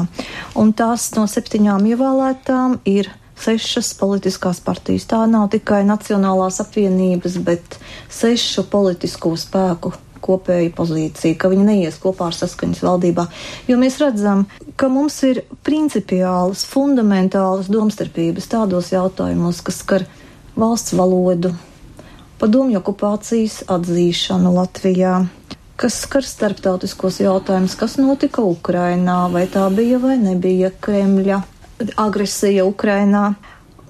Un 0.59 0.71
tās 0.77 1.09
no 1.17 1.27
septiņām 1.29 1.89
ievēlētām 1.91 2.79
ir 2.89 3.11
sešas 3.43 3.93
politiskās 3.99 4.61
partijas. 4.63 5.09
Tā 5.09 5.25
nav 5.27 5.49
tikai 5.53 5.83
Nacionālās 5.87 6.61
apvienības, 6.63 7.37
bet 7.43 7.79
sešu 8.13 8.67
politisko 8.71 9.35
spēku 9.39 9.93
kopēju 10.23 10.71
pozīciju, 10.77 11.37
ka 11.39 11.51
viņi 11.51 11.67
neies 11.67 11.99
kopā 12.01 12.29
ar 12.31 12.37
saskaņas 12.37 12.83
valdībā. 12.85 13.27
Jo 13.69 13.77
mēs 13.81 13.99
redzam, 14.01 14.45
ka 14.79 14.89
mums 14.91 15.19
ir 15.27 15.43
principiālas, 15.67 16.65
fundamentālas 16.69 17.69
domstarpības 17.71 18.49
tādos 18.51 18.93
jautājumos, 18.95 19.61
kas 19.65 19.81
skar 19.83 20.07
valsts 20.59 20.95
valodu, 20.97 21.53
padomju 22.41 22.79
okupācijas 22.81 23.63
atzīšanu 23.71 24.53
Latvijā, 24.57 25.23
kas 25.79 26.03
skar 26.05 26.25
starptautiskos 26.27 27.19
jautājumus, 27.23 27.75
kas 27.79 27.97
notika 27.99 28.43
Ukrainā, 28.45 29.25
vai 29.33 29.47
tā 29.51 29.65
bija 29.73 29.99
vai 30.03 30.17
nebija 30.21 30.71
Kremļa 30.83 31.41
agresija 31.99 32.65
Ukrainā. 32.65 33.33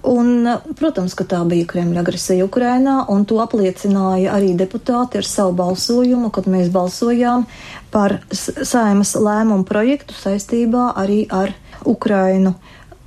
Un, 0.03 0.50
protams, 0.75 1.13
ka 1.15 1.24
tā 1.24 1.39
bija 1.48 1.63
Kremļa 1.72 2.01
agresija 2.03 2.43
Ukrainā, 2.43 2.98
un 3.07 3.24
to 3.24 3.38
apliecināja 3.39 4.33
arī 4.36 4.50
deputāti 4.60 5.22
ar 5.22 5.27
savu 5.27 5.53
balsojumu, 5.62 6.27
kad 6.36 6.50
mēs 6.51 6.67
balsojām 6.74 7.45
par 7.93 8.17
saimas 8.36 9.13
lēmumu 9.15 9.63
projektu 9.63 10.17
saistībā 10.19 10.89
arī 11.00 11.22
ar 11.31 11.53
Ukrainu. 11.88 12.51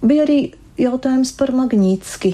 Bija 0.01 0.25
arī 0.25 0.39
jautājums 0.81 1.35
par 1.37 1.53
Magnītski. 1.53 2.33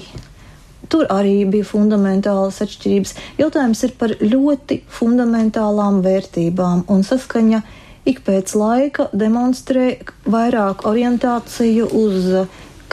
Tur 0.87 1.11
arī 1.11 1.41
bija 1.49 1.67
fundamentālas 1.67 2.61
atšķirības. 2.63 3.15
Jautājums 3.41 3.83
ir 3.83 3.95
par 3.99 4.13
ļoti 4.21 4.77
fundamentālām 4.87 5.99
vērtībām, 6.05 6.85
un 6.87 7.03
saskaņa 7.03 7.59
ik 8.07 8.23
pēc 8.23 8.55
laika 8.55 9.09
demonstrē 9.11 9.89
vairāk 10.23 10.87
orientāciju 10.87 11.89
uz 11.99 12.31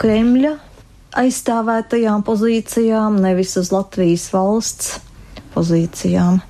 Kremļa 0.01 0.53
aizstāvētajām 1.11 2.23
pozīcijām, 2.23 3.19
nevis 3.21 3.57
uz 3.59 3.71
Латвijas 3.71 4.29
valsts 4.33 4.99
позициям. 5.53 6.41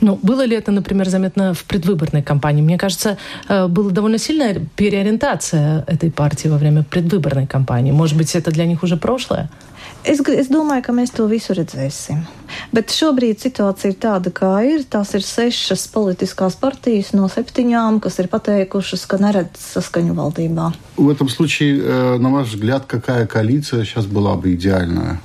Ну, 0.00 0.18
было 0.22 0.44
ли 0.44 0.56
это, 0.56 0.72
например, 0.72 1.08
заметно 1.08 1.54
в 1.54 1.64
предвыборной 1.64 2.22
кампании? 2.22 2.62
Мне 2.62 2.76
кажется, 2.76 3.16
э, 3.48 3.68
была 3.68 3.90
довольно 3.90 4.18
сильная 4.18 4.60
переориентация 4.76 5.84
этой 5.86 6.10
партии 6.10 6.48
во 6.48 6.58
время 6.58 6.82
предвыборной 6.82 7.46
кампании. 7.46 7.92
Может 7.92 8.18
быть, 8.18 8.34
это 8.34 8.50
для 8.50 8.66
них 8.66 8.82
уже 8.82 8.96
прошлое? 8.96 9.48
Es, 10.03 10.21
es 10.31 10.47
domāju, 10.51 10.83
ka 10.85 10.93
mēs 10.95 11.11
to 11.15 11.25
visu 11.27 11.53
redzēsim. 11.57 12.21
Bet 12.73 12.93
šobrīd 12.95 13.41
situācija 13.43 13.91
ir 13.91 13.97
tāda, 14.01 14.31
kā 14.33 14.51
ir. 14.65 14.85
Tās 14.89 15.11
ir 15.17 15.25
sešas 15.25 15.87
politiskās 15.93 16.55
партijas 16.59 17.11
no 17.13 17.27
septiņām, 17.29 17.99
kas 18.03 18.19
ir 18.23 18.29
pateikušas, 18.31 19.05
ka 19.09 19.19
neredz 19.21 19.59
saskaņu 19.75 20.15
valdībā. 20.17 20.71
В 20.97 21.09
этом 21.09 21.29
случае, 21.29 21.79
э, 21.79 22.17
на 22.17 22.29
ваш 22.29 22.47
взгляд, 22.49 22.85
какая 22.85 23.27
коалиция 23.27 23.83
сейчас 23.83 24.05
была 24.05 24.35
бы 24.35 24.53
идеальная? 24.53 25.19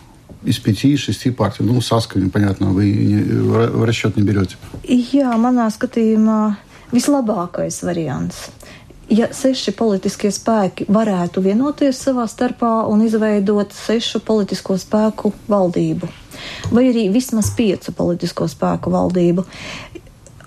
из 0.45 0.59
пяти-шести 0.59 1.31
партий. 1.31 1.65
Ну, 1.65 1.81
Сасками, 1.81 2.29
понятно, 2.29 2.67
вы 2.67 2.93
в 3.25 3.85
расчет 3.85 4.15
не 4.17 4.23
берете. 4.23 4.57
Jā, 4.85 5.33
manā 5.41 5.71
skatījumā 5.73 6.57
vislabākais 6.93 7.81
variants 7.83 8.51
ja 9.10 9.30
seši 9.34 9.74
politiskie 9.78 10.32
spēki 10.34 10.88
varētu 10.90 11.42
vienoties 11.44 12.02
savā 12.06 12.26
starpā 12.30 12.86
un 12.90 13.04
izveidot 13.06 13.74
sešu 13.76 14.22
politisko 14.26 14.78
spēku 14.80 15.34
valdību, 15.50 16.10
vai 16.74 16.90
arī 16.92 17.10
vismaz 17.14 17.52
piecu 17.58 17.94
politisko 17.98 18.48
spēku 18.52 18.94
valdību, 18.94 19.46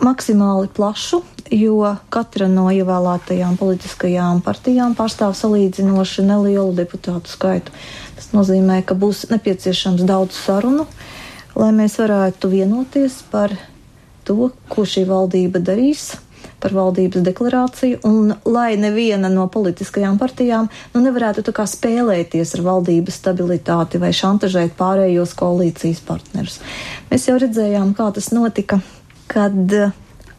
maksimāli 0.03 0.71
plašu, 0.75 1.23
jo 1.53 1.77
katra 2.13 2.49
no 2.51 2.69
ievēlētajām 2.73 3.59
politiskajām 3.61 4.41
partijām 4.47 4.97
pārstāv 4.99 5.35
salīdzinoši 5.39 6.25
nelielu 6.27 6.73
deputātu 6.79 7.31
skaitu. 7.31 7.75
Tas 8.17 8.33
nozīmē, 8.35 8.81
ka 8.87 8.97
būs 8.99 9.27
nepieciešams 9.31 10.07
daudz 10.09 10.39
sarunu, 10.39 10.87
lai 11.59 11.71
mēs 11.77 11.99
varētu 12.01 12.51
vienoties 12.51 13.21
par 13.31 13.55
to, 14.25 14.51
ko 14.71 14.87
šī 14.89 15.05
valdība 15.09 15.61
darīs 15.63 16.13
par 16.63 16.75
valdības 16.77 17.25
deklarāciju, 17.27 18.01
un 18.09 18.33
lai 18.47 18.77
neviena 18.81 19.31
no 19.33 19.49
politiskajām 19.53 20.19
partijām 20.21 20.69
nu, 20.95 21.03
nevarētu 21.05 21.45
tā 21.47 21.55
kā 21.57 21.67
spēlēties 21.69 22.55
ar 22.59 22.65
valdības 22.69 23.19
stabilitāti 23.23 24.01
vai 24.03 24.13
šantažēt 24.17 24.77
pārējos 24.79 25.35
koalīcijas 25.39 26.05
partnerus. 26.07 26.61
Mēs 27.11 27.29
jau 27.29 27.39
redzējām, 27.43 27.95
kā 27.99 28.09
tas 28.15 28.31
notika, 28.35 28.81
kad 29.33 29.77
eh, 29.77 29.93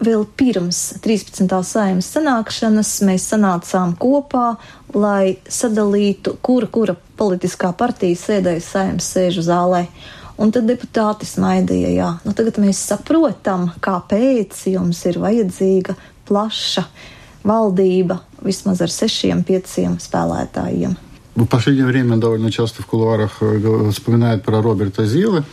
vēl 0.04 0.26
pirms 0.38 0.82
13. 1.04 1.48
saimas 1.68 2.10
sanākšanas 2.16 2.96
mēs 3.08 3.28
sanācām 3.34 3.96
kopā, 4.00 4.56
lai 4.94 5.38
sadalītu, 5.50 6.38
kura, 6.42 6.68
kura 6.68 6.98
politiskā 7.20 7.74
partija 7.78 8.20
sēdēja 8.20 8.64
saimas 8.64 9.10
sēžu 9.16 9.46
zālē. 9.46 9.88
Un 10.42 10.50
tad 10.50 10.66
deputāti 10.66 11.28
smaidīja, 11.30 11.92
jā, 11.94 12.08
nu 12.26 12.34
tagad 12.34 12.58
mēs 12.62 12.80
saprotam, 12.90 13.68
kāpēc 13.86 14.64
jums 14.72 15.04
ir 15.06 15.20
vajadzīga 15.22 15.94
plaša 16.29 16.85
valdība 17.47 18.21
vismaz 18.45 18.83
ar 18.85 18.93
sešiem, 18.93 19.45
pieciem 19.45 19.99
spēlētājiem. 20.03 20.97
В 21.38 21.47
последнее 21.47 21.87
время 21.87 22.17
довольно 22.17 22.51
часто 22.51 22.83
в 22.83 22.87
кулуарах 22.87 23.38
э, 23.41 23.91
вспоминают 23.93 24.43
про 24.43 24.61
Роберта 24.61 25.07
Зилы. 25.07 25.45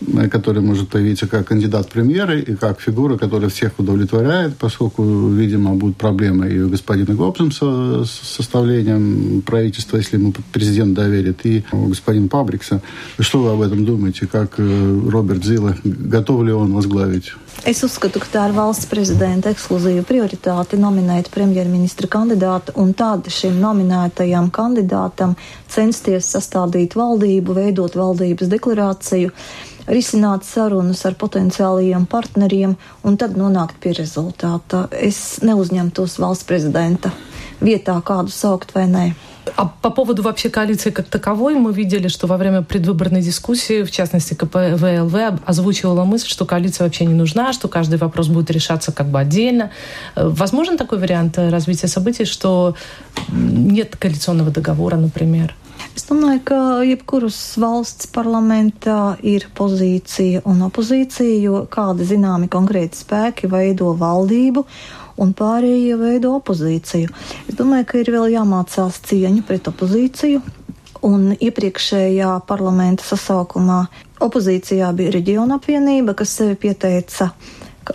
Э, 0.00 0.28
который 0.28 0.62
может 0.62 0.88
появиться 0.88 1.26
как 1.26 1.48
кандидат 1.48 1.86
в 1.86 1.88
премьеры 1.90 2.40
и 2.40 2.54
как 2.54 2.80
фигура, 2.80 3.16
которая 3.18 3.50
всех 3.50 3.78
удовлетворяет, 3.78 4.56
поскольку, 4.56 5.28
видимо, 5.28 5.74
будут 5.74 5.96
проблемы 5.96 6.48
и 6.48 6.60
у 6.60 6.68
господина 6.68 7.14
Гоббсона 7.14 8.04
с 8.04 8.10
составлением 8.10 9.42
правительства, 9.42 9.98
если 9.98 10.16
ему 10.16 10.32
президент 10.52 10.94
доверит, 10.94 11.44
и 11.44 11.64
у 11.72 11.86
господина 11.86 12.28
Пабрикса. 12.28 12.80
Что 13.18 13.42
вы 13.42 13.52
об 13.52 13.60
этом 13.60 13.84
думаете? 13.84 14.26
Как 14.26 14.54
э, 14.58 15.00
Роберт 15.08 15.44
Зила, 15.44 15.76
готов 15.84 16.44
ли 16.44 16.52
он 16.52 16.72
возглавить? 16.72 17.32
Es 17.66 17.82
uzskatu, 17.84 18.22
ka 18.22 18.28
tā 18.32 18.42
ir 18.48 18.54
valsts 18.56 18.86
prezidenta 18.88 19.50
ekskluzīva 19.52 20.00
prioritāte 20.08 20.78
nominēt 20.80 21.28
premjerministra 21.34 22.08
kandidātu 22.08 22.72
un 22.80 22.94
tad 22.96 23.28
šim 23.28 23.58
nominētajam 23.60 24.48
kandidātam 24.54 25.34
censties 25.68 26.30
sastādīt 26.32 26.96
valdību, 26.96 27.58
veidot 27.58 27.98
valdības 28.00 28.48
deklarāciju 28.54 29.34
risināt 29.90 30.46
sarunas 30.46 31.02
ar 31.08 31.16
potenciālajiem 31.20 32.06
partneriem 32.10 32.76
un 33.06 33.18
tad 33.20 33.36
nonākt 33.38 33.80
pie 33.82 33.94
rezultāta. 33.98 34.86
Es 34.94 35.40
neuzņemtos 35.44 36.18
valsts 36.22 36.46
prezidenta 36.48 37.12
vietā 37.60 37.98
kādu 38.06 38.32
saukt 38.34 38.74
vai 38.76 38.86
nē. 38.90 39.06
А 39.56 39.66
по 39.66 39.90
поводу 39.90 40.22
вообще 40.22 40.50
коалиции 40.50 40.90
как 40.90 41.06
таковой, 41.06 41.54
мы 41.54 41.72
видели, 41.72 42.08
что 42.08 42.26
во 42.26 42.36
время 42.36 42.62
предвыборной 42.62 43.22
дискуссии, 43.22 43.82
в 43.82 43.90
частности, 43.90 44.34
КПВЛВ 44.34 45.40
озвучивала 45.44 46.04
мысль, 46.04 46.28
что 46.28 46.44
коалиция 46.44 46.84
вообще 46.84 47.04
не 47.06 47.14
нужна, 47.14 47.52
что 47.52 47.68
каждый 47.68 47.98
вопрос 47.98 48.28
будет 48.28 48.50
решаться 48.50 48.92
как 48.92 49.08
бы 49.08 49.18
отдельно. 49.18 49.70
Возможен 50.16 50.76
такой 50.76 50.98
вариант 50.98 51.38
развития 51.38 51.88
событий, 51.88 52.24
что 52.24 52.74
нет 53.32 53.96
коалиционного 53.96 54.50
договора, 54.50 54.96
например? 54.96 55.54
Es 55.96 56.04
domāju, 56.06 56.40
ka 56.44 56.58
jebkuras 56.86 57.36
valsts 57.58 58.06
parlamentā 58.14 59.16
ir 59.26 59.46
pozīcija 59.56 60.42
un 60.46 60.62
opozīcija, 60.68 61.40
jo 61.42 61.62
kādi 61.72 62.06
zināmi 62.06 62.50
konkrēti 62.52 63.00
spēki 63.00 63.50
veido 63.50 63.90
valdību 63.98 64.66
un 65.20 65.34
pārējie 65.36 65.96
veido 66.00 66.34
opozīciju. 66.38 67.12
Es 67.48 67.58
domāju, 67.58 67.88
ka 67.92 68.00
ir 68.02 68.12
vēl 68.14 68.30
jāmācās 68.36 69.00
cieņa 69.10 69.44
pret 69.48 69.70
opozīciju. 69.70 70.42
Un 71.06 71.30
iepriekšējā 71.32 72.34
parlamenta 72.48 73.06
sasaukumā 73.06 73.80
opozīcijā 74.20 74.90
bija 74.96 75.14
reģiona 75.14 75.56
apvienība, 75.56 76.12
kas 76.18 76.34
sevi 76.40 76.58
pieteica 76.66 77.30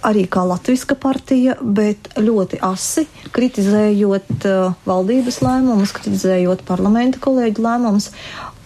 arī 0.03 0.25
kā 0.27 0.41
Latvijas 0.47 0.85
partija, 0.99 1.53
bet 1.61 2.09
ļoti 2.17 2.59
asi 2.65 3.05
kritizējot 3.35 4.47
uh, 4.49 4.73
valdības 4.87 5.37
lēmumus, 5.45 5.93
kritizējot 5.95 6.65
parlamenta 6.67 7.21
kolēģu 7.23 7.63
lēmumus. 7.63 8.09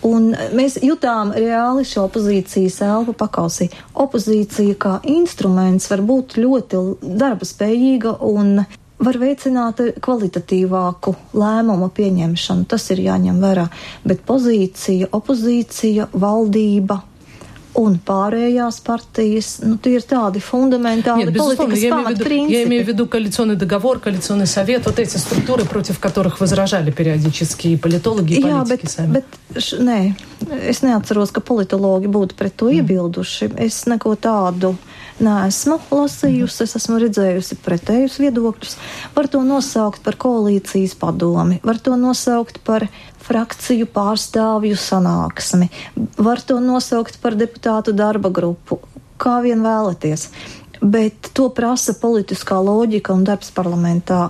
Un 0.08 0.30
mēs 0.56 0.78
jutām 0.80 1.34
reāli 1.36 1.84
šo 1.88 2.06
opozīcijas 2.08 2.78
elpu 2.88 3.16
pakausī. 3.20 3.68
Opozīcija 4.00 4.78
kā 4.80 4.94
instruments 5.12 5.90
var 5.92 6.04
būt 6.08 6.38
ļoti 6.40 6.84
darba 7.20 7.48
spējīga 7.48 8.16
un 8.24 8.62
var 9.00 9.20
veicināt 9.20 9.82
kvalitatīvāku 10.04 11.16
lēmumu 11.40 11.90
pieņemšanu. 11.96 12.68
Tas 12.72 12.88
ir 12.96 13.04
jāņem 13.04 13.44
vērā. 13.44 13.68
Bet 14.08 14.24
pozīcija, 14.28 15.12
opozīcija, 15.16 16.10
valdība, 16.16 17.02
un 17.75 17.97
pārējās 17.99 18.79
партijas, 18.87 19.49
ну, 19.67 19.77
tie 19.83 19.97
ir 19.99 20.05
tādi 20.07 20.39
фундаментальные 20.43 21.27
Нет, 21.27 21.35
безусловно, 21.35 21.75
я 21.75 21.91
имею, 21.91 22.09
виду, 22.17 22.53
я 22.53 22.63
имею 22.65 22.85
в 22.85 22.89
виду 22.89 23.07
коалиционный 23.09 23.57
договор, 23.57 23.99
коалиционный 23.99 24.47
совет, 24.47 24.87
вот 24.87 24.99
эти 24.99 25.17
структуры, 25.17 25.65
против 25.65 25.99
которых 25.99 26.41
возражали 26.41 26.93
периодически 26.93 27.69
и 27.69 27.77
политологи, 27.77 28.35
и 28.35 28.43
Jā, 28.43 28.63
politiķi 28.63 28.87
bet, 28.87 28.95
sami. 28.95 29.13
Bet, 29.19 29.39
š, 29.59 29.83
nē, 29.83 29.99
es 30.71 30.85
neatceros, 30.87 31.35
ka 31.35 31.43
politologi 31.43 32.07
būtu 32.07 32.39
pret 32.39 32.55
to 32.55 32.71
mm. 32.71 32.79
iebilduši. 32.79 33.51
Es 33.67 33.83
neko 33.91 34.15
tādu 34.15 34.77
neesmu 35.24 35.78
lasījusi, 35.92 36.66
es 36.66 36.76
esmu 36.80 37.00
redzējusi 37.04 37.58
pretējus 37.64 38.20
viedokļus. 38.22 38.76
Var 39.16 39.30
to 39.32 39.42
nosaukt 39.48 40.04
par 40.06 40.18
koalīcijas 40.20 40.96
padomi, 41.00 41.60
var 41.64 41.82
to 41.84 41.98
nosaukt 42.00 42.62
par 42.68 42.88
frakciju 43.24 43.90
pārstāvju 43.94 44.80
sanāksmi, 44.80 45.70
var 46.18 46.42
to 46.42 46.60
nosaukt 46.64 47.20
par 47.24 47.38
deputātu 47.40 47.94
darba 47.96 48.32
grupu, 48.34 48.80
kā 49.22 49.40
vien 49.46 49.64
vēlaties. 49.66 50.30
Bet 50.80 51.34
to 51.36 51.50
prasa 51.52 51.94
politiskā 52.00 52.56
loģika 52.64 53.12
un 53.12 53.26
darbs 53.28 53.52
parlamentā. 53.52 54.30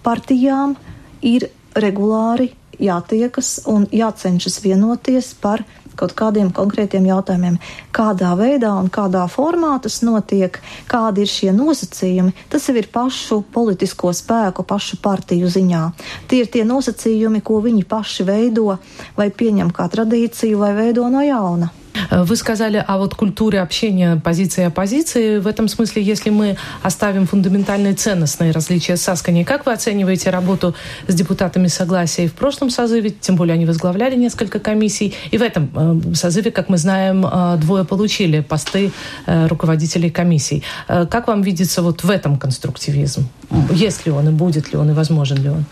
Partijām 0.00 0.78
ir 1.20 1.50
regulāri 1.76 2.54
jātiekas 2.80 3.60
un 3.68 3.84
jācenšas 3.92 4.60
vienoties 4.64 5.34
par 5.40 5.62
kaut 6.00 6.14
kādiem 6.16 6.50
konkrētiem 6.56 7.06
jautājumiem. 7.10 7.58
Kādā 7.96 8.32
veidā 8.38 8.72
un 8.80 8.90
kādā 8.92 9.26
formā 9.30 9.74
tas 9.84 10.00
notiek, 10.06 10.60
kādi 10.90 11.26
ir 11.26 11.32
šie 11.32 11.50
nosacījumi, 11.56 12.34
tas 12.52 12.68
jau 12.68 12.76
ir 12.80 12.90
pašu 12.92 13.42
politisko 13.54 14.14
spēku, 14.16 14.64
pašu 14.68 15.00
partiju 15.04 15.50
ziņā. 15.50 15.82
Tie 16.30 16.44
ir 16.44 16.52
tie 16.52 16.64
nosacījumi, 16.68 17.42
ko 17.44 17.60
viņi 17.64 17.84
paši 17.90 18.28
veido 18.28 18.78
vai 19.18 19.30
pieņem 19.30 19.74
kā 19.74 19.90
tradīciju 19.92 20.64
vai 20.64 20.74
veido 20.78 21.08
no 21.12 21.24
jauna. 21.26 21.72
Э, 22.10 22.22
вы 22.22 22.36
сказали 22.36 22.84
о 22.86 22.98
вот 22.98 23.14
культуре 23.14 23.60
общения 23.60 24.16
позиции 24.16 24.62
и 24.62 24.64
оппозиции. 24.64 25.38
В 25.38 25.46
этом 25.46 25.68
смысле, 25.68 26.02
если 26.02 26.30
мы 26.30 26.56
оставим 26.82 27.26
фундаментальные 27.26 27.94
ценностные 27.94 28.52
различия 28.52 28.96
с 28.96 29.08
Аскани, 29.08 29.44
как 29.44 29.66
вы 29.66 29.72
оцениваете 29.72 30.30
работу 30.30 30.74
с 31.08 31.14
депутатами 31.14 31.68
согласия 31.68 32.26
в 32.26 32.32
прошлом 32.32 32.70
созыве? 32.70 33.10
Тем 33.10 33.36
более 33.36 33.54
они 33.54 33.66
возглавляли 33.66 34.16
несколько 34.16 34.58
комиссий. 34.58 35.14
И 35.30 35.38
в 35.38 35.42
этом 35.42 35.70
э, 35.74 36.14
созыве, 36.14 36.50
как 36.50 36.68
мы 36.68 36.78
знаем, 36.78 37.24
э, 37.26 37.56
двое 37.58 37.84
получили 37.84 38.40
посты 38.40 38.92
руководителей 39.26 40.10
комиссий. 40.10 40.62
Как 40.86 41.28
вам 41.28 41.42
видится 41.42 41.82
вот 41.82 42.02
в 42.04 42.10
этом 42.10 42.38
конструктивизм? 42.38 43.28
Есть 43.70 44.06
ли 44.06 44.12
он 44.12 44.28
и 44.28 44.32
будет 44.32 44.72
ли 44.72 44.78
он 44.78 44.90
и 44.90 44.92
возможен 44.92 45.42
ли 45.42 45.48
он? 45.50 45.64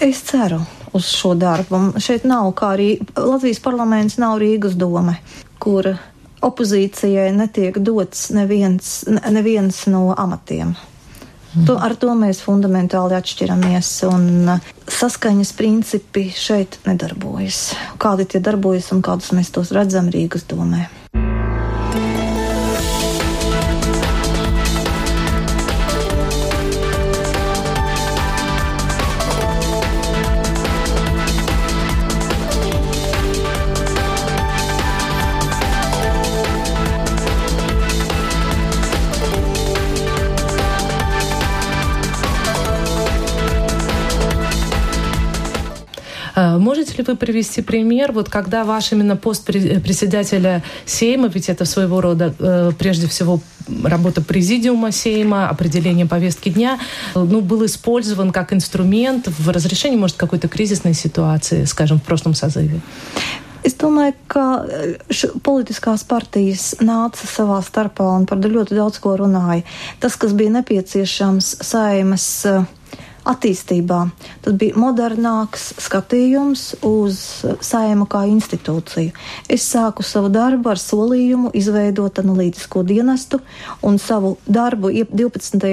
Es 0.00 0.22
ceru 0.24 0.60
uz 0.92 1.06
šo 1.06 1.34
darbu. 1.34 1.92
Šeit 2.00 2.24
nav 2.24 2.52
kā 2.56 2.74
arī 2.76 2.98
Latvijas 3.16 3.60
parlaments, 3.60 4.18
nav 4.18 4.38
Rīgas 4.40 4.76
doma 4.76 5.16
kur 5.60 5.92
opozīcijai 6.40 7.30
netiek 7.36 7.76
dots 7.84 8.30
neviens, 8.32 9.02
neviens 9.28 9.84
no 9.92 10.08
amatiem. 10.16 10.72
Mm. 11.50 11.64
To, 11.66 11.74
ar 11.82 11.96
to 11.98 12.12
mēs 12.14 12.44
fundamentāli 12.46 13.16
atšķiramies, 13.18 13.88
un 14.06 14.26
uh, 14.54 14.68
saskaņas 14.86 15.50
principi 15.58 16.28
šeit 16.30 16.78
nedarbojas. 16.86 17.72
Kādi 18.00 18.28
tie 18.30 18.42
darbojas 18.44 18.92
un 18.94 19.02
kādus 19.02 19.34
mēs 19.34 19.50
tos 19.54 19.74
redzam 19.74 20.12
Rīgas 20.14 20.46
domē. 20.50 20.86
Ли 47.00 47.06
вы 47.06 47.16
привести 47.16 47.62
пример, 47.62 48.12
вот 48.12 48.28
когда 48.28 48.64
ваш 48.64 48.92
именно 48.92 49.16
пост 49.16 49.44
председателя 49.44 50.62
Сейма, 50.84 51.28
ведь 51.28 51.48
это 51.48 51.64
своего 51.64 52.00
рода 52.00 52.34
э, 52.38 52.72
прежде 52.78 53.06
всего 53.06 53.40
работа 53.84 54.22
президиума 54.22 54.92
Сейма, 54.92 55.48
определение 55.48 56.06
повестки 56.06 56.50
дня, 56.50 56.78
ну, 57.14 57.40
был 57.40 57.64
использован 57.64 58.30
как 58.30 58.52
инструмент 58.52 59.28
в 59.28 59.48
разрешении, 59.48 59.96
может, 59.96 60.16
какой-то 60.16 60.48
кризисной 60.48 60.94
ситуации, 60.94 61.64
скажем, 61.64 61.98
в 61.98 62.02
прошлом 62.02 62.34
sazivē? 62.34 62.80
Es 63.62 63.74
domāju, 63.76 64.14
ka 64.26 64.44
politiskās 65.44 66.00
partijas 66.08 66.70
nāca 66.80 67.26
savā 67.28 67.58
starpā 67.60 68.06
un 68.16 68.24
par 68.24 68.40
ļoti 68.40 68.72
daudz 68.78 68.96
ko 69.04 69.12
runāja. 69.20 69.66
Tas, 70.00 70.16
kas 70.16 70.32
bija 70.32 70.54
nepieciešams 70.54 71.58
saimas 71.68 72.24
uh, 72.48 72.64
attīstībā. 73.28 74.00
Tad 74.44 74.56
bija 74.60 74.78
modernāks 74.80 75.70
skatījums 75.82 76.64
uz 76.86 77.20
saimu 77.64 78.06
kā 78.10 78.24
institūciju. 78.30 79.12
Es 79.48 79.66
sāku 79.68 80.04
savu 80.06 80.30
darbu 80.32 80.72
ar 80.72 80.80
solījumu 80.80 81.52
izveidot 81.56 82.22
analītisko 82.22 82.84
dienestu 82.86 83.42
un 83.82 84.00
savu 84.00 84.36
darbu 84.48 84.92
12. 85.12 85.70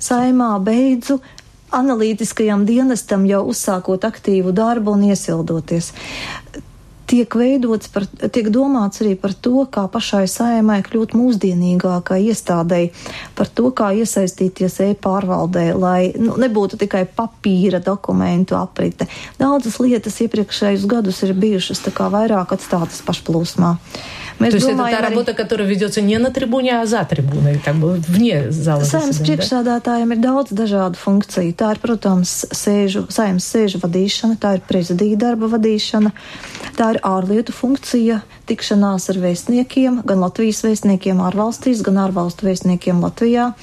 saimā 0.00 0.50
beidzu 0.64 1.20
analītiskajam 1.70 2.64
dienestam 2.66 3.26
jau 3.30 3.44
uzsākot 3.52 4.04
aktīvu 4.08 4.52
darbu 4.54 4.96
un 4.96 5.06
iesildoties 5.10 5.92
tiek 7.10 7.34
veidots, 7.34 7.90
par, 7.90 8.06
tiek 8.06 8.48
domāts 8.54 9.02
arī 9.02 9.16
par 9.18 9.34
to, 9.34 9.64
kā 9.72 9.86
pašai 9.90 10.24
saimai 10.30 10.78
kļūt 10.86 11.16
mūsdienīgākai 11.18 12.20
iestādēji, 12.30 12.92
par 13.38 13.50
to, 13.50 13.72
kā 13.74 13.90
iesaistīties 13.98 14.78
e-pārvaldē, 14.86 15.66
lai 15.74 16.12
nu, 16.18 16.36
nebūtu 16.40 16.78
tikai 16.80 17.02
papīra 17.16 17.82
dokumentu 17.82 18.58
aprite. 18.58 19.08
Daudzas 19.40 19.80
lietas 19.82 20.20
iepriekšējus 20.22 20.86
gadus 20.90 21.22
ir 21.26 21.34
bijušas 21.34 21.82
tā 21.88 21.94
kā 21.94 22.06
vairāk 22.12 22.54
atstātas 22.54 23.02
pašplūsmā. 23.06 23.74
Mēs 24.39 24.51
То 24.51 24.57
есть 24.57 24.67
domājam, 24.67 24.87
это 24.87 24.97
та 24.97 25.09
работа, 25.09 25.33
которая 25.33 25.67
ведется 25.67 26.01
не 26.01 26.17
на 26.17 26.29
трибуне, 26.29 26.81
а 26.81 26.85
за 26.85 27.05
трибуной, 27.05 27.59
как 27.63 27.75
бы 27.75 27.93
вне 28.07 28.51
зала. 28.51 28.83
Saimnes 28.83 29.21
priekšsādātājiem 29.23 30.11
ir 30.11 30.19
daudz 30.19 30.51
dažādu 30.51 30.99
funkciju. 30.99 31.53
Tā 31.55 31.71
ir, 31.75 31.79
protams, 31.79 32.45
sēžu, 32.51 33.07
saimnes 33.09 33.47
sēžu 33.47 33.79
vadīšana, 33.79 34.35
tā 34.35 34.57
ir 34.57 34.61
prezidija 34.67 35.15
darba 35.15 35.47
vadīšana, 35.47 36.11
tā 36.75 36.91
ir 36.95 37.01
ārlietu 37.01 37.55
funkcija, 37.55 38.21
tikšanās 38.45 39.09
ar 39.13 39.23
vēstniekiem, 39.23 40.03
gan 40.03 40.19
Latvijas 40.19 40.65
vēstniekiem 40.67 41.23
ārvalstīs, 41.23 41.83
gan 41.85 42.03
ārvalstu 42.03 42.51
vēstniekiem 42.51 42.99
Latvijā 43.03 43.53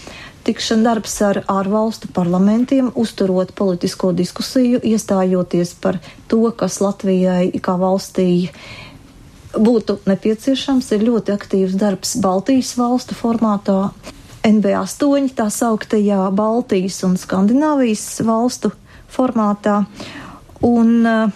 tikšana 0.42 0.82
darbs 0.82 1.14
ar 1.22 1.42
ārvalstu 1.50 2.10
parlamentiem, 2.14 2.90
uzturot 2.98 3.52
politisko 3.58 4.12
diskusiju, 4.16 4.80
iestājoties 4.82 5.76
par 5.82 6.00
to, 6.30 6.42
kas 6.56 6.80
Latvijai 6.82 7.52
kā 7.62 7.76
valstī 7.78 8.50
būtu 9.53 9.99
nepieciešams, 10.07 10.91
ir 10.95 11.07
ļoti 11.07 11.33
aktīvs 11.35 11.77
darbs 11.79 12.15
Baltijas 12.23 12.73
valstu 12.79 13.17
formātā, 13.17 13.91
NB8, 14.47 15.33
tā 15.35 15.47
sauktajā 15.51 16.29
Baltijas 16.35 17.01
un 17.07 17.17
Skandināvijas 17.19 18.05
valstu 18.27 18.71
formātā, 19.11 19.81
un 20.63 20.91
uh, 21.03 21.31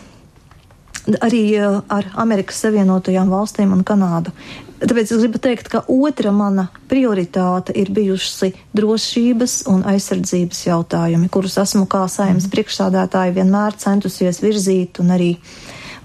arī 1.20 1.46
uh, 1.60 1.82
ar 1.92 2.12
Amerikas 2.24 2.62
Savienotajām 2.64 3.32
valstīm 3.32 3.74
un 3.76 3.84
Kanādu. 3.88 4.34
Tāpēc 4.82 5.12
es 5.14 5.20
gribu 5.22 5.38
teikt, 5.38 5.68
ka 5.70 5.84
otra 5.94 6.32
mana 6.34 6.66
prioritāte 6.90 7.74
ir 7.78 7.92
bijusi 7.94 8.50
drošības 8.74 9.60
un 9.70 9.84
aizsardzības 9.92 10.64
jautājumi, 10.66 11.30
kurus 11.30 11.60
esmu 11.62 11.86
kā 11.90 12.08
saimnes 12.10 12.48
priekšsādātāji 12.50 13.36
vienmēr 13.36 13.78
centusies 13.78 14.42
virzīt 14.42 14.98
un 15.04 15.14
arī 15.14 15.36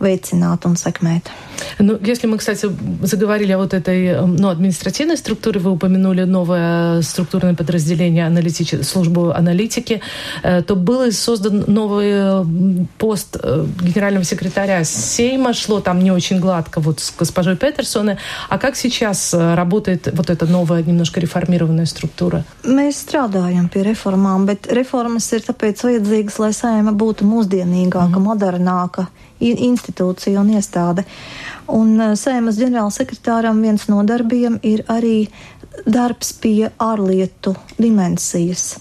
veicināt 0.00 0.66
un 0.66 0.76
sekmēt. 0.76 1.30
Ну, 1.78 1.98
если 2.02 2.26
мы, 2.26 2.38
кстати, 2.38 2.68
заговорили 3.02 3.52
о 3.52 3.58
вот 3.58 3.74
этой 3.74 4.26
ну, 4.26 4.48
административной 4.48 5.16
структуре, 5.16 5.60
вы 5.60 5.70
упомянули 5.70 6.24
новое 6.24 7.02
структурное 7.02 7.54
подразделение 7.54 8.26
аналитики, 8.26 8.82
службу 8.82 9.30
аналитики, 9.30 10.00
э, 10.42 10.62
то 10.62 10.76
был 10.76 11.10
создан 11.12 11.64
новый 11.66 12.46
пост 12.98 13.36
э, 13.42 13.66
генерального 13.82 14.24
секретаря 14.24 14.84
Сейма, 14.84 15.52
шло 15.54 15.80
там 15.80 16.02
не 16.02 16.10
очень 16.10 16.40
гладко 16.40 16.80
вот 16.80 17.00
с 17.00 17.12
госпожой 17.18 17.56
Петерсоне. 17.56 18.18
А 18.48 18.58
как 18.58 18.76
сейчас 18.76 19.32
э, 19.32 19.54
работает 19.54 20.08
вот 20.12 20.30
эта 20.30 20.46
новая, 20.46 20.82
немножко 20.82 21.20
реформированная 21.20 21.86
структура? 21.86 22.44
Mēs 22.64 23.00
strādājam 23.06 23.68
pie 23.72 23.82
reformām, 23.86 24.46
bet 24.46 24.68
reformas 24.72 25.32
ir 25.32 25.44
tāpēc 25.46 25.84
vajadzīgas, 25.84 26.38
lai 26.42 26.52
saima 26.52 26.92
būtu 26.92 27.26
mūsdienīgāka, 27.28 28.18
mm. 28.18 28.24
modernāka 28.26 29.06
institūcija 29.86 30.40
un 30.40 30.50
iestāde. 30.54 31.04
Un 31.68 32.00
eh, 32.00 32.14
saimas 32.16 32.58
ģenerālsekretāram 32.58 33.62
viens 33.62 33.88
no 33.88 34.02
darbiem 34.04 34.58
ir 34.62 34.84
arī 34.88 35.28
darbs 35.86 36.32
pie 36.32 36.70
ārlietu 36.78 37.54
dimensijas. 37.78 38.78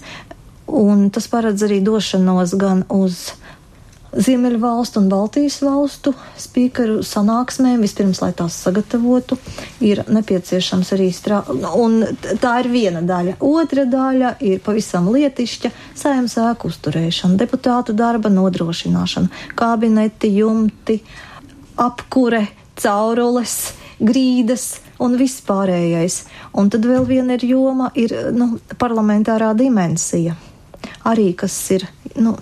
Un 0.66 1.10
tas 1.10 1.28
paredz 1.28 1.62
arī 1.62 1.80
došanos 1.80 2.56
gan 2.58 2.84
uz 2.90 3.32
Ziemeļu 4.16 4.58
valstu 4.62 5.00
un 5.02 5.10
Baltijas 5.12 5.58
valstu 5.60 6.14
spīkeru 6.40 7.02
sanāksmēm, 7.04 7.82
vispirms, 7.84 8.22
lai 8.22 8.30
tās 8.36 8.56
sagatavotu, 8.64 9.36
ir 9.84 10.00
nepieciešams 10.08 10.92
arī 10.96 11.10
strādāt. 11.12 12.30
Tā 12.40 12.54
ir 12.62 12.70
viena 12.72 13.02
daļa. 13.04 13.36
Otra 13.44 13.84
daļa 13.90 14.32
ir 14.46 14.62
pavisam 14.64 15.10
lietišķa 15.12 15.72
saimnes 15.98 16.38
ēku 16.40 16.72
uzturēšana, 16.72 17.36
deputātu 17.42 17.96
darba 17.96 18.32
nodrošināšana, 18.32 19.52
kabineti, 19.58 20.32
jumti, 20.40 21.02
apkure, 21.76 22.46
caurules, 22.80 23.58
grīdas 24.00 24.68
un 25.02 25.20
viss 25.20 25.44
pārējais. 25.44 26.22
Un 26.56 26.72
tad 26.72 26.88
vēl 26.88 27.04
viena 27.08 27.36
ir 27.36 27.48
joma, 27.52 27.92
ir 27.92 28.16
nu, 28.32 28.54
parlamentārā 28.80 29.52
dimensija 29.58 30.38
arī 31.06 31.30
kas 31.38 31.56
ir 31.74 31.86
nu, 32.16 32.36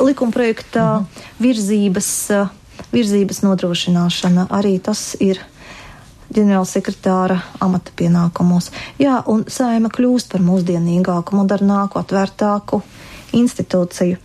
likumprojekta 0.00 0.86
mhm. 1.00 1.26
virzības, 1.42 2.10
virzības 2.92 3.42
nodrošināšana. 3.46 4.48
Arī 4.56 4.78
tas 4.82 5.14
ir 5.20 5.40
ģenerālsekretāra 6.34 7.38
amata 7.62 7.92
pienākumos. 7.96 8.72
Jā, 8.98 9.20
un 9.30 9.44
saima 9.50 9.90
kļūst 9.92 10.32
par 10.32 10.42
mūsdienīgāku, 10.44 11.36
modernāku, 11.38 12.00
atvērtāku 12.02 12.82
institūciju. 13.36 14.18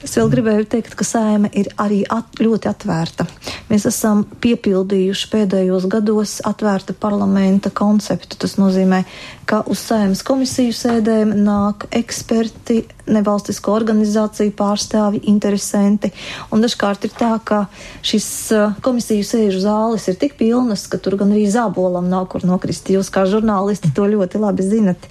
Es 0.00 0.14
vēl 0.16 0.30
gribēju 0.32 0.64
teikt, 0.72 0.94
ka 0.96 1.04
sēma 1.04 1.50
ir 1.60 1.66
arī 1.80 1.98
at, 2.08 2.38
ļoti 2.40 2.70
atvērta. 2.70 3.26
Mēs 3.68 3.84
esam 3.90 4.22
piepildījuši 4.40 5.26
pēdējos 5.28 5.84
gados 5.92 6.38
atvērta 6.48 6.94
parlamenta 6.96 7.68
konceptu. 7.68 8.38
Tas 8.40 8.56
nozīmē, 8.56 9.02
ka 9.44 9.58
uz 9.68 9.82
sēmas 9.84 10.22
komisiju 10.24 10.72
sēdēm 10.76 11.34
nāk 11.44 11.84
eksperti, 12.00 12.78
nevalstisko 13.12 13.74
organizāciju 13.76 14.54
pārstāvi, 14.56 15.20
interesanti. 15.28 16.08
Un 16.48 16.64
dažkārt 16.64 17.04
ir 17.04 17.12
tā, 17.18 17.34
ka 17.44 17.66
šis 18.00 18.30
uh, 18.56 18.78
komisiju 18.80 19.26
sēžu 19.28 19.60
zāles 19.66 20.08
ir 20.08 20.16
tik 20.22 20.38
pilnas, 20.40 20.86
ka 20.88 20.96
tur 20.96 21.18
gan 21.20 21.34
arī 21.34 21.44
zābolam 21.52 22.08
nav 22.08 22.30
kur 22.32 22.46
nokrist. 22.48 22.88
Jūs 22.88 23.12
kā 23.12 23.26
žurnālisti 23.28 23.92
to 23.92 24.08
ļoti 24.08 24.40
labi 24.40 24.64
zinat. 24.64 25.10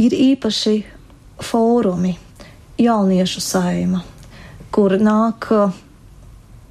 Ir 0.00 0.16
īpaši 0.16 0.78
fórumi, 1.52 2.16
jauniešu 2.80 3.44
saima 3.44 4.06
kur 4.72 4.96
nāk 5.00 5.50
uh, 5.52 5.74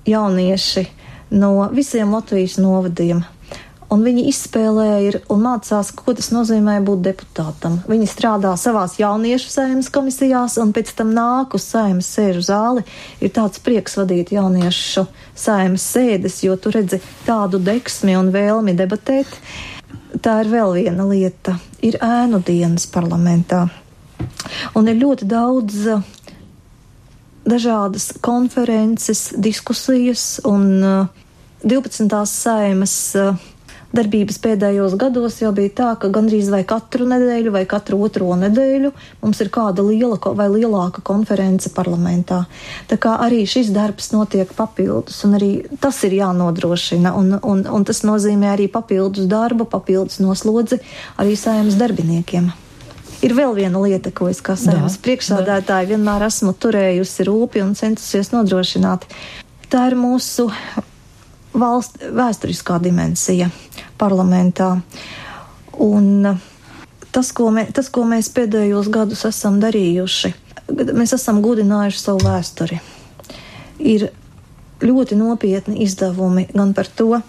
jaunieši 0.09 0.87
no 1.31 1.69
visiem 1.71 2.13
Latvijas 2.13 2.57
novadiem. 2.57 3.23
Un 3.91 4.05
viņi 4.07 4.23
izspēlē 4.29 4.85
ir 5.03 5.17
un 5.33 5.41
mācās, 5.43 5.89
ko 5.91 6.13
tas 6.15 6.29
nozīmē 6.31 6.77
būt 6.87 7.01
deputātam. 7.09 7.81
Viņi 7.91 8.05
strādā 8.07 8.53
savās 8.55 8.95
jauniešu 9.01 9.51
saimnes 9.51 9.89
komisijās, 9.91 10.55
un 10.63 10.71
pēc 10.71 10.93
tam 10.95 11.11
nāk 11.11 11.57
uz 11.57 11.65
saimnes 11.73 12.07
sēžu 12.07 12.45
zāli. 12.47 12.85
Ir 13.19 13.33
tāds 13.35 13.59
prieks 13.59 13.99
vadīt 13.99 14.31
jauniešu 14.31 15.03
saimnes 15.35 15.83
sēdes, 15.91 16.39
jo 16.45 16.55
tu 16.55 16.71
redzi 16.71 17.01
tādu 17.27 17.59
deksmi 17.59 18.15
un 18.15 18.31
vēlmi 18.31 18.77
debatēt. 18.79 19.27
Tā 20.23 20.39
ir 20.45 20.53
vēl 20.55 20.77
viena 20.79 21.09
lieta. 21.11 21.57
Ir 21.83 21.99
ēnu 21.99 22.39
dienas 22.47 22.87
parlamentā. 22.87 23.65
Un 24.79 24.87
ir 24.87 25.03
ļoti 25.03 25.27
daudz 25.27 25.83
dažādas 27.45 28.11
konferences, 28.21 29.31
diskusijas 29.37 30.39
un 30.45 30.83
uh, 30.83 31.07
12. 31.63 32.09
saimas 32.25 32.95
uh, 33.17 33.35
darbības 33.95 34.39
pēdējos 34.41 34.95
gados 34.99 35.37
jau 35.41 35.51
bija 35.55 35.73
tā, 35.75 35.89
ka 35.99 36.09
gandrīz 36.13 36.49
vai 36.53 36.61
katru 36.67 37.05
nedēļu 37.11 37.53
vai 37.53 37.63
katru 37.69 37.99
otro 38.05 38.31
nedēļu 38.39 38.91
mums 39.21 39.43
ir 39.43 39.51
kāda 39.53 39.83
liela 39.85 40.17
vai 40.37 40.47
lielāka 40.51 41.03
konference 41.05 41.71
parlamentā. 41.75 42.43
Tā 42.87 42.97
kā 43.01 43.17
arī 43.25 43.43
šis 43.49 43.71
darbs 43.75 44.11
notiek 44.15 44.51
papildus, 44.57 45.19
un 45.27 45.37
arī 45.39 45.51
tas 45.83 46.01
ir 46.07 46.17
jānodrošina, 46.21 47.13
un, 47.17 47.37
un, 47.43 47.63
un 47.67 47.87
tas 47.87 48.03
nozīmē 48.07 48.53
arī 48.55 48.71
papildus 48.71 49.29
darbu, 49.31 49.67
papildus 49.69 50.21
noslodzi 50.23 50.81
arī 51.21 51.37
saimnes 51.39 51.79
darbiniekiem. 51.79 52.51
Ir 53.21 53.35
vēl 53.37 53.53
viena 53.53 53.81
lieta, 53.83 54.09
ko 54.09 54.31
es 54.31 54.39
kā 54.41 54.55
saimnes 54.57 54.97
priekšsādātāja 55.03 55.91
vienmēr 55.91 56.25
esmu 56.25 56.55
turējusi 56.57 57.27
rūpi 57.27 57.61
un 57.61 57.75
centusies 57.77 58.31
nodrošināt. 58.33 59.05
Tā 59.69 59.83
ir 59.91 59.95
mūsu 59.99 60.47
valsts 61.53 62.09
vēsturiskā 62.17 62.79
dimensija 62.81 63.51
parlamentā. 64.01 64.73
Un 65.81 66.25
tas, 67.13 67.29
ko, 67.35 67.51
mē, 67.53 67.67
tas, 67.75 67.91
ko 67.93 68.07
mēs 68.09 68.31
pēdējos 68.33 68.89
gadus 68.93 69.25
esam 69.29 69.59
darījuši, 69.61 70.33
mēs 70.89 71.13
esam 71.17 71.43
gudinājuši 71.45 72.01
savu 72.01 72.25
vēsturi. 72.25 72.81
Ir 73.81 74.09
ļoti 74.81 75.17
nopietni 75.19 75.83
izdevumi 75.85 76.47
gan 76.55 76.73
par 76.77 76.89
to, 76.89 77.21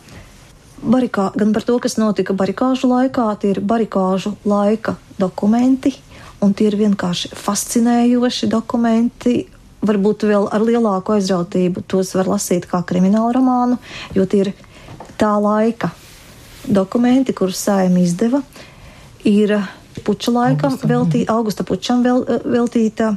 barikā, 0.82 1.30
gan 1.38 1.52
par 1.54 1.64
to, 1.66 1.78
kas 1.82 1.96
notika 2.00 2.34
barikāžu 2.36 2.90
laikā, 2.90 3.26
tie 3.40 3.54
ir 3.54 3.60
barikāžu 3.60 4.34
laika 4.48 4.96
dokumenti, 5.18 5.94
un 6.42 6.54
tie 6.54 6.68
ir 6.70 6.78
vienkārši 6.80 7.32
fascinējoši 7.38 8.50
dokumenti. 8.50 9.36
Varbūt 9.82 10.28
vēl 10.30 10.46
ar 10.54 10.62
lielāku 10.62 11.16
aizrautību 11.16 11.82
tos 11.90 12.12
var 12.14 12.30
lasīt 12.30 12.68
kā 12.70 12.84
kriminālu 12.86 13.32
romānu, 13.34 13.78
jo 14.14 14.26
tie 14.30 14.44
ir 14.44 14.52
tā 15.18 15.32
laika 15.42 15.90
dokumenti, 16.68 17.34
kurus 17.34 17.64
sājumi 17.66 18.04
izdeva. 18.06 18.42
Ir 19.26 19.56
puča 20.06 20.34
laikam 20.34 20.78
veltīta, 20.78 21.34
augusta 21.34 21.66
pučam 21.66 22.04
vēl, 22.06 22.22
veltīta, 22.46 23.16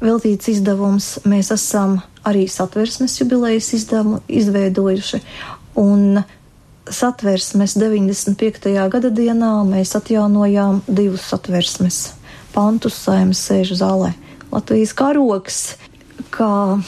veltīts 0.00 0.48
izdevums. 0.52 1.10
Mēs 1.28 1.52
esam 1.52 1.98
arī 2.26 2.46
satversmes 2.48 3.20
jubilejas 3.20 3.72
izdevumu 3.76 4.22
izveidojuši. 4.28 5.20
Un 5.76 6.22
satversmes 6.90 7.74
95. 7.78 8.70
gada 8.90 9.10
dienā 9.10 9.52
mēs 9.66 9.94
atjaunojām 9.98 10.82
divus 10.86 11.26
satversmes 11.30 12.00
pantus 12.54 12.96
saimnes 13.04 13.42
sēžu 13.42 13.76
zālē. 13.78 14.12
Latvijas 14.52 14.94
karoks, 14.96 15.58
kā 16.32 16.78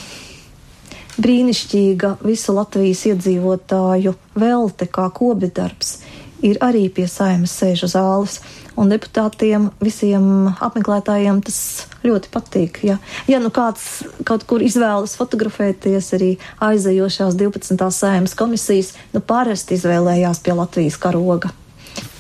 brīnišķīga 1.19 2.15
visu 2.23 2.55
Latvijas 2.57 3.05
iedzīvotāju 3.11 4.15
velte, 4.39 4.87
kā 4.87 5.09
kobidarbs, 5.15 5.99
ir 6.47 6.61
arī 6.65 6.87
pie 6.95 7.09
saimnes 7.11 7.57
sēžu 7.59 7.91
zāles 7.91 8.39
un 8.79 8.93
deputātiem, 8.93 9.69
visiem 9.83 10.49
apmeklētājiem 10.55 11.43
tas 11.45 11.61
ļoti 12.07 12.33
patīk. 12.33 12.83
Ja, 12.87 12.99
ja 13.31 13.43
nu 13.43 13.51
kāds 13.55 14.03
kaut 14.29 14.47
kur 14.49 14.63
izvēlas 14.65 15.17
fotografēties 15.19 16.13
arī 16.17 16.35
aizejošās 16.65 17.39
12. 17.39 17.89
sēmas 17.99 18.37
komisijas, 18.39 18.95
nu 19.15 19.25
parasti 19.25 19.79
izvēlējās 19.79 20.45
pie 20.45 20.59
Latvijas 20.59 21.01
karoga. 21.01 21.53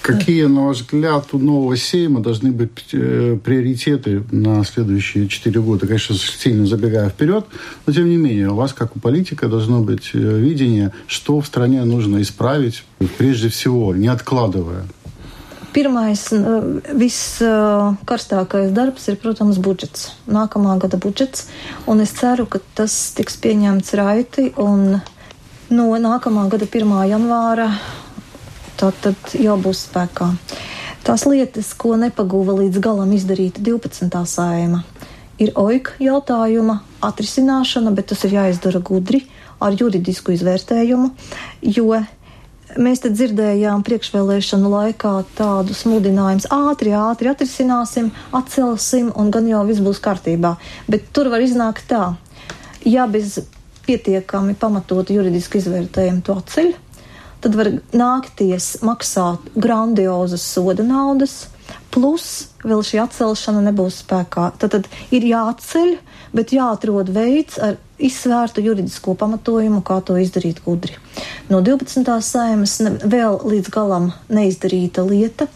Какие, 0.08 0.46
на 0.46 0.66
ваш 0.66 0.78
взгляд, 0.78 1.26
у 1.32 1.38
нового 1.38 1.76
Сейма 1.76 2.20
должны 2.20 2.50
быть 2.50 2.70
э, 2.92 3.36
приоритеты 3.44 4.24
на 4.30 4.64
следующие 4.64 5.28
четыре 5.28 5.60
года? 5.60 5.86
Конечно, 5.86 6.16
сильно 6.16 6.66
забегая 6.66 7.10
вперед, 7.10 7.44
но 7.84 7.92
тем 7.92 8.08
не 8.08 8.16
менее, 8.16 8.48
у 8.48 8.54
вас, 8.54 8.72
как 8.72 8.96
у 8.96 9.00
политика, 9.00 9.48
должно 9.48 9.82
быть 9.82 10.10
э, 10.14 10.18
видение, 10.18 10.92
что 11.08 11.40
в 11.40 11.46
стране 11.46 11.84
нужно 11.84 12.22
исправить, 12.22 12.84
прежде 13.18 13.50
всего, 13.50 13.94
не 13.94 14.08
откладывая. 14.08 14.84
Pirmais, 15.72 16.22
viskarstākais 16.96 18.72
darbs 18.72 19.04
ir, 19.12 19.18
protams, 19.20 19.58
budžets. 19.60 20.14
Nākamā 20.24 20.78
gada 20.80 20.96
budžets, 20.96 21.46
un 21.86 22.00
es 22.00 22.14
ceru, 22.16 22.46
ka 22.48 22.58
tas 22.74 22.94
tiks 23.14 23.36
pieņemts 23.42 23.94
raiti, 24.00 24.48
no 24.56 25.86
nākamā 26.00 26.48
gada 26.48 26.66
1. 26.66 26.94
janvāra 27.12 27.68
tad 28.78 29.34
jau 29.36 29.56
būs 29.60 29.84
spēkā. 29.88 30.30
Tās 31.04 31.24
lietas, 31.28 31.72
ko 31.78 31.96
nepaguva 32.00 32.56
līdz 32.58 32.80
galam 32.84 33.12
izdarīt 33.16 33.60
12. 33.64 34.08
sājuma, 34.28 34.82
ir 35.40 35.52
oika 35.56 35.96
jautājuma 36.02 36.80
atrisināšana, 37.04 37.94
bet 37.96 38.10
tas 38.12 38.24
ir 38.26 38.36
jāizdara 38.38 38.80
gudri 38.84 39.24
ar 39.62 39.74
juridisku 39.74 40.34
izvērtējumu, 40.34 41.10
jo 41.62 42.02
mēs 42.78 43.02
te 43.02 43.10
dzirdējām 43.12 43.82
priekšvēlēšanu 43.86 44.70
laikā 44.72 45.12
tādus 45.38 45.84
mudinājumus 45.88 46.48
ātri, 46.54 46.94
ātri 46.96 47.32
atrisināsim, 47.32 48.10
atcelsim 48.36 49.10
un 49.18 49.32
gan 49.34 49.48
jau 49.50 49.64
viss 49.68 49.82
būs 49.84 50.00
kārtībā. 50.04 50.54
Bet 50.90 51.10
tur 51.16 51.30
var 51.32 51.44
iznākt 51.44 51.88
tā, 51.90 52.12
ja 52.86 53.06
bez 53.10 53.40
pietiekami 53.88 54.56
pamatotu 54.58 55.16
juridisku 55.16 55.60
izvērtējumu 55.60 56.24
to 56.26 56.38
ceļ, 56.52 56.72
tad 57.44 57.58
var 57.58 57.72
nākties 57.96 58.78
maksāt 58.86 59.50
grandiozas 59.56 60.44
soda 60.44 60.84
naudas, 60.86 61.46
plus 61.94 62.48
vēl 62.64 62.82
šī 62.84 63.02
atcelšana 63.04 63.62
nebūs 63.68 64.02
spēkā. 64.04 64.50
Tad, 64.60 64.76
tad 64.76 65.14
ir 65.14 65.26
jāceļ, 65.28 65.94
bet 66.36 66.54
jāatrod 66.54 67.12
veids 67.14 67.58
ar 67.62 67.78
izsvērtu 67.98 68.62
juridisko 68.62 69.14
pamatojumu, 69.18 69.82
kā 69.82 69.98
to 70.06 70.16
izdarīt 70.20 70.62
gudri. 70.64 70.96
No 71.50 71.60
12. 71.64 72.06
saimas 72.22 72.78
vēl 72.82 73.40
līdz 73.42 73.70
galam 73.74 74.12
neizdarīta 74.30 75.04
lieta 75.06 75.48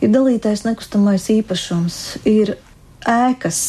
ir 0.00 0.12
dalītais 0.14 0.64
nekustamais 0.64 1.28
īpašums, 1.32 1.96
ir 2.28 2.56
ēkas, 3.08 3.62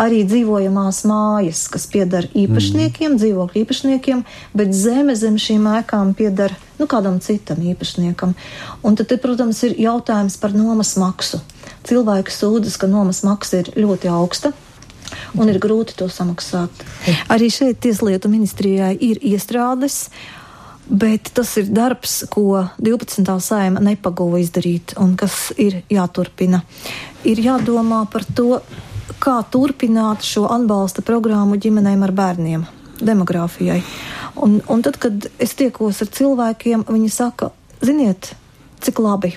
arī 0.00 0.22
dzīvojamās 0.24 1.02
mājas, 1.08 1.66
kas 1.72 1.86
pieder 1.92 2.28
īpašniekiem, 2.32 3.12
mm. 3.12 3.18
dzīvokļu 3.20 3.62
īpašniekiem, 3.62 4.22
bet 4.56 4.72
zeme 4.74 5.16
zem 5.18 5.36
šīm 5.40 5.66
ēkām 5.80 6.14
pieder 6.16 6.54
nu, 6.80 6.88
kādam 6.88 7.18
citam 7.24 7.60
īpašniekam. 7.60 8.32
Un 8.86 8.96
tad, 8.96 9.12
protams, 9.22 9.62
ir 9.68 9.76
jautājums 9.80 10.38
par 10.40 10.56
nomas 10.56 10.94
maksu. 11.00 11.42
Cilvēki 11.86 12.32
sūdzas, 12.32 12.78
ka 12.80 12.88
nomas 12.90 13.22
maksa 13.26 13.62
ir 13.62 13.74
ļoti 13.76 14.10
augsta. 14.12 14.54
Un 15.36 15.50
ir 15.52 15.60
grūti 15.62 15.96
to 15.98 16.08
samaksāt. 16.12 16.84
Arī 17.32 17.50
šeit 17.52 17.80
Tieslietu 17.84 18.30
ministrijai 18.32 18.94
ir 19.00 19.20
iestrādes, 19.22 20.06
bet 20.86 21.32
tas 21.34 21.56
ir 21.60 21.70
darbs, 21.74 22.22
ko 22.30 22.66
12. 22.78 23.26
sēma 23.42 23.82
nepaguva 23.82 24.40
izdarīt 24.42 24.94
un 25.02 25.16
kas 25.18 25.50
ir 25.58 25.82
jāturpina. 25.92 26.62
Ir 27.26 27.42
jādomā 27.42 28.04
par 28.10 28.26
to, 28.36 28.60
kā 29.22 29.38
turpināt 29.50 30.24
šo 30.26 30.46
atbalsta 30.52 31.02
programmu 31.06 31.58
ģimenēm 31.62 32.04
ar 32.06 32.12
bērniem, 32.16 32.66
demogrāfijai. 33.00 33.80
Un, 34.42 34.60
un 34.68 34.82
tad, 34.84 34.98
kad 35.00 35.28
es 35.42 35.56
tiekos 35.58 36.02
ar 36.04 36.12
cilvēkiem, 36.12 36.86
viņi 36.90 37.10
saka, 37.12 37.50
ziniet, 37.84 38.34
cik 38.84 39.00
labi. 39.02 39.32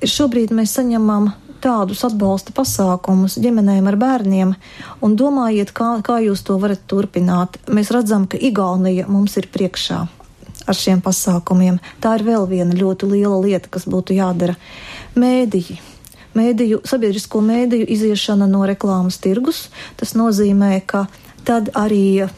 Šobrīd 0.00 0.54
mēs 0.56 0.78
saņemam 0.78 1.28
tādus 1.62 2.04
atbalsta 2.06 2.54
pasākumus 2.56 3.38
ģimenēm 3.40 3.88
ar 3.90 3.98
bērniem 4.00 4.54
un 5.04 5.16
domājiet, 5.18 5.74
kā, 5.76 5.92
kā 6.06 6.20
jūs 6.24 6.44
to 6.46 6.56
varat 6.62 6.82
turpināt. 6.90 7.60
Mēs 7.70 7.92
redzam, 7.94 8.26
ka 8.30 8.40
Igaunija 8.40 9.08
mums 9.10 9.36
ir 9.40 9.50
priekšā 9.52 10.00
ar 10.70 10.76
šiem 10.76 11.00
pasākumiem. 11.04 11.80
Tā 12.02 12.16
ir 12.18 12.26
vēl 12.26 12.46
viena 12.50 12.76
ļoti 12.76 13.08
liela 13.10 13.38
lieta, 13.42 13.70
kas 13.72 13.88
būtu 13.90 14.16
jādara. 14.18 14.56
Mēdīji. 15.18 15.80
Mēdīju, 16.36 16.84
sabiedrisko 16.86 17.40
mēdīju 17.42 17.88
iziešana 17.90 18.46
no 18.46 18.62
reklāmas 18.68 19.18
tirgus. 19.22 19.64
Tas 19.98 20.14
nozīmē, 20.14 20.76
ka 20.86 21.08
tad 21.46 21.72
arī 21.74 22.28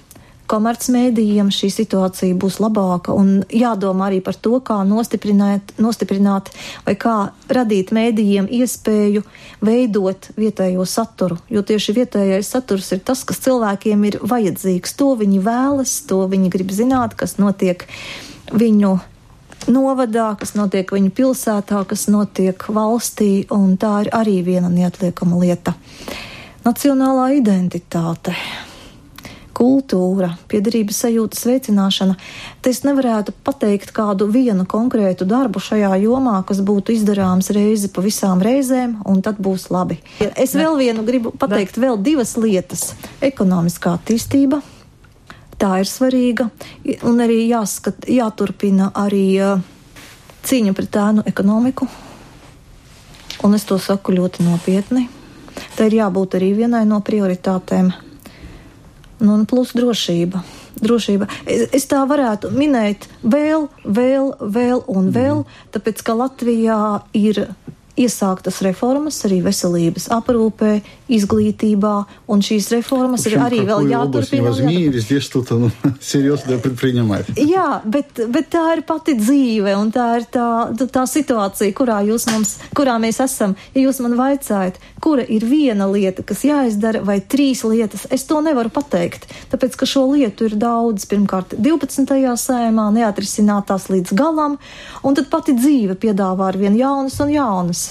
komercmedijiem 0.52 1.48
šī 1.52 1.70
situācija 1.72 2.36
būs 2.38 2.58
labāka 2.62 3.14
un 3.16 3.40
jādomā 3.48 4.10
arī 4.10 4.20
par 4.24 4.36
to, 4.36 4.58
kā 4.64 4.80
nostiprināt, 4.88 5.74
nostiprināt 5.80 6.50
vai 6.86 6.94
kā 7.00 7.16
radīt 7.52 7.92
mēdījiem 7.96 8.50
iespēju 8.60 9.24
veidot 9.64 10.28
vietējo 10.36 10.84
saturu, 10.88 11.38
jo 11.52 11.64
tieši 11.66 11.96
vietējais 12.00 12.52
saturs 12.56 12.92
ir 12.92 13.00
tas, 13.06 13.24
kas 13.28 13.40
cilvēkiem 13.46 14.04
ir 14.10 14.18
vajadzīgs. 14.20 14.96
To 15.00 15.14
viņi 15.20 15.40
vēlas, 15.44 15.94
to 16.10 16.20
viņi 16.28 16.52
grib 16.52 16.74
zināt, 16.74 17.16
kas 17.18 17.38
notiek 17.40 17.86
viņu 18.52 18.98
novadā, 19.72 20.32
kas 20.38 20.56
notiek 20.58 20.90
viņu 20.92 21.12
pilsētā, 21.16 21.84
kas 21.88 22.08
notiek 22.12 22.66
valstī, 22.68 23.46
un 23.54 23.78
tā 23.80 24.02
ir 24.04 24.12
arī 24.16 24.40
viena 24.46 24.72
neatliekama 24.72 25.40
lieta. 25.42 25.76
Nacionālā 26.66 27.32
identitāte 27.38 28.36
kultūra, 29.56 30.32
piederības 30.50 31.02
sajūtas 31.04 31.44
veicināšana. 31.48 32.16
Te 32.62 32.72
es 32.72 32.82
nevarētu 32.86 33.34
pateikt 33.44 33.92
kādu 33.96 34.28
vienu 34.32 34.66
konkrētu 34.68 35.26
darbu 35.28 35.62
šajā 35.62 35.92
jomā, 36.02 36.38
kas 36.48 36.62
būtu 36.64 36.96
izdarāms 36.96 37.52
reizi 37.54 37.90
pa 37.92 38.04
visām 38.04 38.42
reizēm, 38.42 38.98
un 39.08 39.22
tad 39.24 39.40
būs 39.42 39.68
labi. 39.74 40.00
Es 40.36 40.56
vēl 40.58 40.78
vienu 40.80 41.06
gribu 41.06 41.34
pateikt, 41.36 41.80
vēl 41.80 42.00
divas 42.02 42.36
lietas- 42.36 42.94
ekonomiskā 43.30 43.96
attīstība. 43.98 44.62
Tā 45.58 45.78
ir 45.78 45.86
svarīga, 45.86 46.50
un 47.06 47.20
arī 47.22 47.46
jāskat, 47.46 48.08
jāturpina 48.10 48.90
arī 48.98 49.26
uh, 49.38 49.60
cīņa 50.42 50.72
pret 50.74 50.96
ēnu 50.98 51.22
ekonomiku, 51.26 51.86
un 53.44 53.54
es 53.54 53.64
to 53.64 53.78
saku 53.78 54.12
ļoti 54.16 54.42
nopietni. 54.42 55.08
Tā 55.76 55.86
ir 55.86 56.00
jābūt 56.00 56.34
arī 56.38 56.50
vienai 56.56 56.82
no 56.88 56.98
prioritātēm 57.04 57.92
Nu, 59.22 59.36
un 59.38 59.46
plus 59.46 59.70
drošība. 59.78 60.42
drošība. 60.82 61.28
Es, 61.46 61.68
es 61.76 61.86
tā 61.86 62.00
varētu 62.08 62.50
minēt 62.50 63.06
vēl, 63.22 63.68
vēl, 63.84 64.32
vēl 64.40 64.82
un 64.90 65.12
vēl, 65.14 65.44
mm. 65.44 65.68
tāpēc 65.74 66.02
ka 66.02 66.16
Latvijā 66.18 66.80
ir 67.14 67.44
iesāktas 68.01 68.61
reformas 68.65 69.17
arī 69.25 69.41
veselības 69.45 70.07
aprūpē, 70.13 70.71
izglītībā, 71.07 71.93
un 72.29 72.43
šīs 72.43 72.69
reformas 72.75 73.23
общем, 73.25 73.37
ir 73.39 73.45
arī 73.45 73.61
vēl 73.67 73.91
jāturpina. 73.93 74.51
Возьми, 74.51 74.89
везде 74.89 75.19
что-то 75.19 75.57
ну, 75.57 75.71
серьезное 76.01 76.57
предпринимать. 76.57 77.25
Jā, 77.35 77.81
bet, 77.85 78.19
bet 78.29 78.51
tā 78.53 78.77
ir 78.77 78.83
pati 78.87 79.15
dzīve, 79.17 79.73
un 79.79 79.91
tā 79.91 80.07
ir 80.19 80.27
tā, 80.31 80.49
tā 80.91 81.05
situācija, 81.07 81.73
kurā, 81.73 82.01
mums, 82.31 82.57
kurā 82.75 82.97
mēs 83.01 83.21
esam. 83.23 83.55
Ja 83.73 83.87
jūs 83.87 84.01
man 84.03 84.17
vaicājat, 84.19 84.79
kura 85.01 85.23
ir 85.23 85.45
viena 85.47 85.87
lieta, 85.89 86.23
kas 86.23 86.43
jāizdara, 86.45 87.01
vai 87.07 87.19
trīs 87.21 87.63
lietas, 87.63 88.07
es 88.11 88.27
to 88.27 88.41
nevaru 88.43 88.69
pateikt, 88.73 89.29
tāpēc, 89.51 89.79
ka 89.79 89.89
šo 89.89 90.05
lietu 90.13 90.51
ir 90.51 90.57
daudz. 90.59 91.07
Pirmkārt, 91.07 91.55
12. 91.55 92.03
sējumā 92.35 92.89
neatrisinātās 92.99 93.87
līdz 93.89 94.13
galam, 94.17 94.57
un 95.07 95.15
tad 95.15 95.31
pati 95.31 95.55
dzīve 95.55 95.95
piedāvā 95.95 96.51
ar 96.51 96.59
vien 96.59 96.75
jaunas 96.75 97.15
un 97.23 97.31
jaunas. 97.31 97.87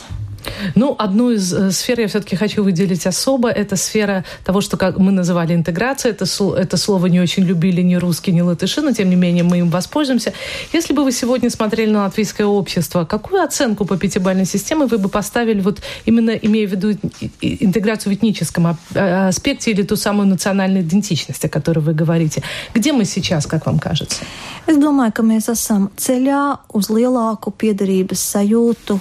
Ну, 0.75 0.95
одну 0.97 1.31
из 1.31 1.53
э, 1.53 1.71
сфер 1.71 1.99
я 1.99 2.07
все-таки 2.07 2.35
хочу 2.35 2.63
выделить 2.63 3.05
особо. 3.07 3.49
Это 3.49 3.75
сфера 3.75 4.23
того, 4.43 4.61
что 4.61 4.77
как 4.77 4.97
мы 4.97 5.11
называли 5.11 5.53
интеграция. 5.53 6.11
Это, 6.11 6.25
это 6.57 6.77
слово 6.77 7.07
не 7.07 7.19
очень 7.19 7.43
любили 7.43 7.81
ни 7.81 7.95
русские, 7.95 8.35
ни 8.35 8.41
латыши, 8.41 8.81
но 8.81 8.91
тем 8.91 9.09
не 9.09 9.15
менее 9.15 9.43
мы 9.43 9.59
им 9.59 9.69
воспользуемся. 9.69 10.33
Если 10.73 10.93
бы 10.93 11.03
вы 11.03 11.11
сегодня 11.11 11.49
смотрели 11.49 11.91
на 11.91 12.03
латвийское 12.03 12.47
общество, 12.47 13.05
какую 13.05 13.43
оценку 13.43 13.85
по 13.85 13.97
пятибалльной 13.97 14.45
системе 14.45 14.85
вы 14.85 14.97
бы 14.97 15.09
поставили, 15.09 15.61
вот 15.61 15.81
именно 16.05 16.31
имея 16.31 16.67
в 16.67 16.71
виду 16.71 16.97
интеграцию 17.41 18.13
в 18.13 18.15
этническом 18.15 18.67
а, 18.67 19.27
аспекте 19.27 19.71
или 19.71 19.83
ту 19.83 19.95
самую 19.95 20.27
национальную 20.27 20.83
идентичность, 20.83 21.45
о 21.45 21.49
которой 21.49 21.79
вы 21.79 21.93
говорите? 21.93 22.43
Где 22.73 22.93
мы 22.93 23.05
сейчас, 23.05 23.45
как 23.45 23.65
вам 23.65 23.79
кажется? 23.79 24.23
Es 24.67 24.77
domāju, 24.77 25.11
ka 25.17 25.23
mēs 25.25 25.49
esam 25.51 25.89
ceļā 25.97 26.41
uz 26.77 26.89
lielāku 26.93 27.51
piederības 27.51 28.21
sajūtu. 28.35 28.99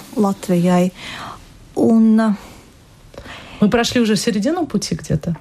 Un, 1.80 2.36
Мы 3.60 3.70
прошли 3.70 4.00
уже 4.00 4.16
середину 4.16 4.66
пути 4.66 4.94
где-то. 4.94 5.34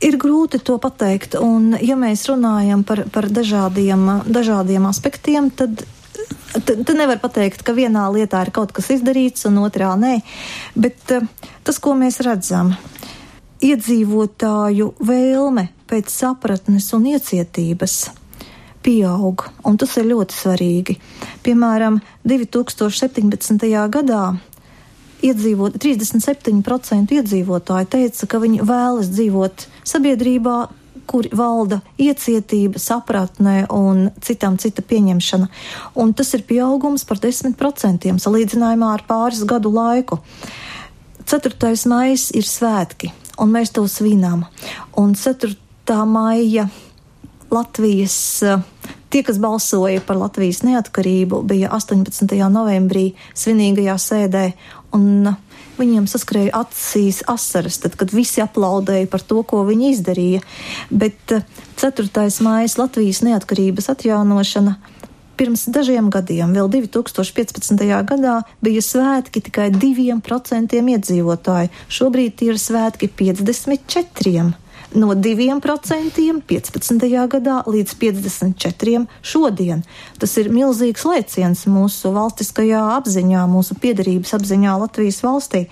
Ir 0.00 0.14
grūti 0.14 0.62
to 0.62 0.78
pateikt, 0.78 1.34
un 1.34 1.74
ja 1.82 1.96
mēs 1.98 2.28
runājam 2.30 2.84
par, 2.86 3.02
par 3.10 3.26
dažādiem, 3.26 4.22
dažādiem 4.26 4.86
aspektiem, 4.86 5.50
tad 5.50 5.84
Tad 6.48 6.90
nevar 6.96 7.20
pateikt, 7.20 7.62
ka 7.62 7.74
vienā 7.76 8.08
lietā 8.10 8.40
ir 8.42 8.50
kaut 8.50 8.72
kas 8.74 8.88
izdarīts, 8.90 9.44
un 9.46 9.60
otrā 9.62 9.92
nē. 10.00 10.18
Bet 10.74 11.12
tas, 11.62 11.78
ko 11.78 11.92
mēs 11.94 12.18
redzam, 12.24 12.72
iedzīvotāju 13.62 14.94
vēlme 14.98 15.68
pēc 15.88 16.10
sapratnes 16.10 16.88
un 16.96 17.06
iecietības 17.12 17.96
pieaug, 18.82 19.44
un 19.68 19.78
tas 19.78 19.94
ir 20.00 20.08
ļoti 20.08 20.38
svarīgi. 20.38 20.98
Piemēram, 21.44 22.00
2017. 22.24 23.68
gadā 23.92 24.24
iedzīvot, 25.23 25.77
37% 25.81 27.17
iedzīvotāji 27.17 27.89
teica, 27.95 28.29
ka 28.29 28.41
viņi 28.43 28.63
vēlas 28.67 29.11
dzīvot 29.13 29.67
sabiedrībā, 29.87 30.57
kur 31.09 31.27
valda 31.35 31.81
iecietība, 31.99 32.79
sapratnē 32.79 33.65
un 33.75 34.07
citam 34.23 34.55
cita 34.61 34.83
pieņemšana. 34.87 35.49
Un 35.99 36.13
tas 36.15 36.31
ir 36.37 36.45
pieaugums 36.47 37.03
par 37.07 37.19
10% 37.23 38.13
salīdzinājumā 38.23 38.93
ar 38.93 39.03
pāris 39.09 39.43
gadu 39.47 39.73
laiku. 39.73 40.21
4. 41.27 41.75
maija 41.91 42.17
ir 42.35 42.47
svētki, 42.47 43.11
un 43.39 43.51
mēs 43.51 43.71
to 43.75 43.83
svinām. 43.87 44.45
Un 44.99 45.15
4. 45.19 45.55
maija 46.07 46.67
Latvijas 47.51 48.17
Tie, 49.13 49.21
kas 49.21 49.37
balsoja 49.37 50.01
par 50.01 50.17
Latvijas 50.17 50.63
neatkarību, 50.65 51.43
bija 51.45 51.69
18. 51.75 52.31
novembrī 52.49 53.11
svinīgajā 53.37 53.93
sēdē, 54.01 54.41
Un 54.93 55.33
viņiem 55.79 56.05
saskrēja 56.09 56.53
acīs 56.63 57.23
asaras, 57.29 57.79
tad, 57.81 57.97
kad 57.97 58.13
visi 58.13 58.43
aplaudēja 58.43 59.09
par 59.09 59.23
to, 59.25 59.41
ko 59.47 59.63
viņi 59.67 59.93
izdarīja. 59.95 60.41
Bet 60.93 61.33
4. 61.81 62.09
mājas 62.45 62.77
Latvijas 62.77 63.23
neatkarības 63.25 63.89
atjaunošana 63.95 64.77
pirms 65.37 65.65
dažiem 65.73 66.11
gadiem, 66.13 66.53
vēl 66.53 66.69
2015. 66.69 67.79
gadā, 68.05 68.35
bija 68.63 68.83
svētki 68.85 69.41
tikai 69.47 69.71
2% 69.73 70.77
iedzīvotāji. 70.77 71.71
Šobrīd 71.89 72.37
tie 72.37 72.51
ir 72.53 72.61
svētki 72.61 73.09
54% 73.09 74.62
no 74.95 75.13
2% 75.15 76.41
15. 76.47 77.27
gadā 77.27 77.57
līdz 77.67 77.95
54% 78.01 79.07
šodien. 79.25 79.83
Tas 80.19 80.35
ir 80.41 80.51
milzīgs 80.53 81.05
lēciens 81.07 81.65
mūsu 81.71 82.13
valstiskajā 82.15 82.81
apziņā, 82.99 83.45
mūsu 83.51 83.77
piedarības 83.81 84.33
apziņā 84.37 84.77
Latvijas 84.85 85.21
valstī. 85.25 85.65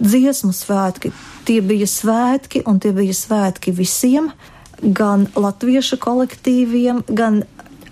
Dziesmu 0.00 0.52
svētki, 0.52 1.12
tie 1.48 1.62
bija 1.64 1.88
svētki, 1.88 2.64
un 2.68 2.80
tie 2.82 2.92
bija 2.96 3.16
svētki 3.16 3.72
visiem, 3.76 4.32
gan 4.82 5.26
latviešu 5.36 5.96
kolektīviem, 6.02 7.04
gan 7.08 7.44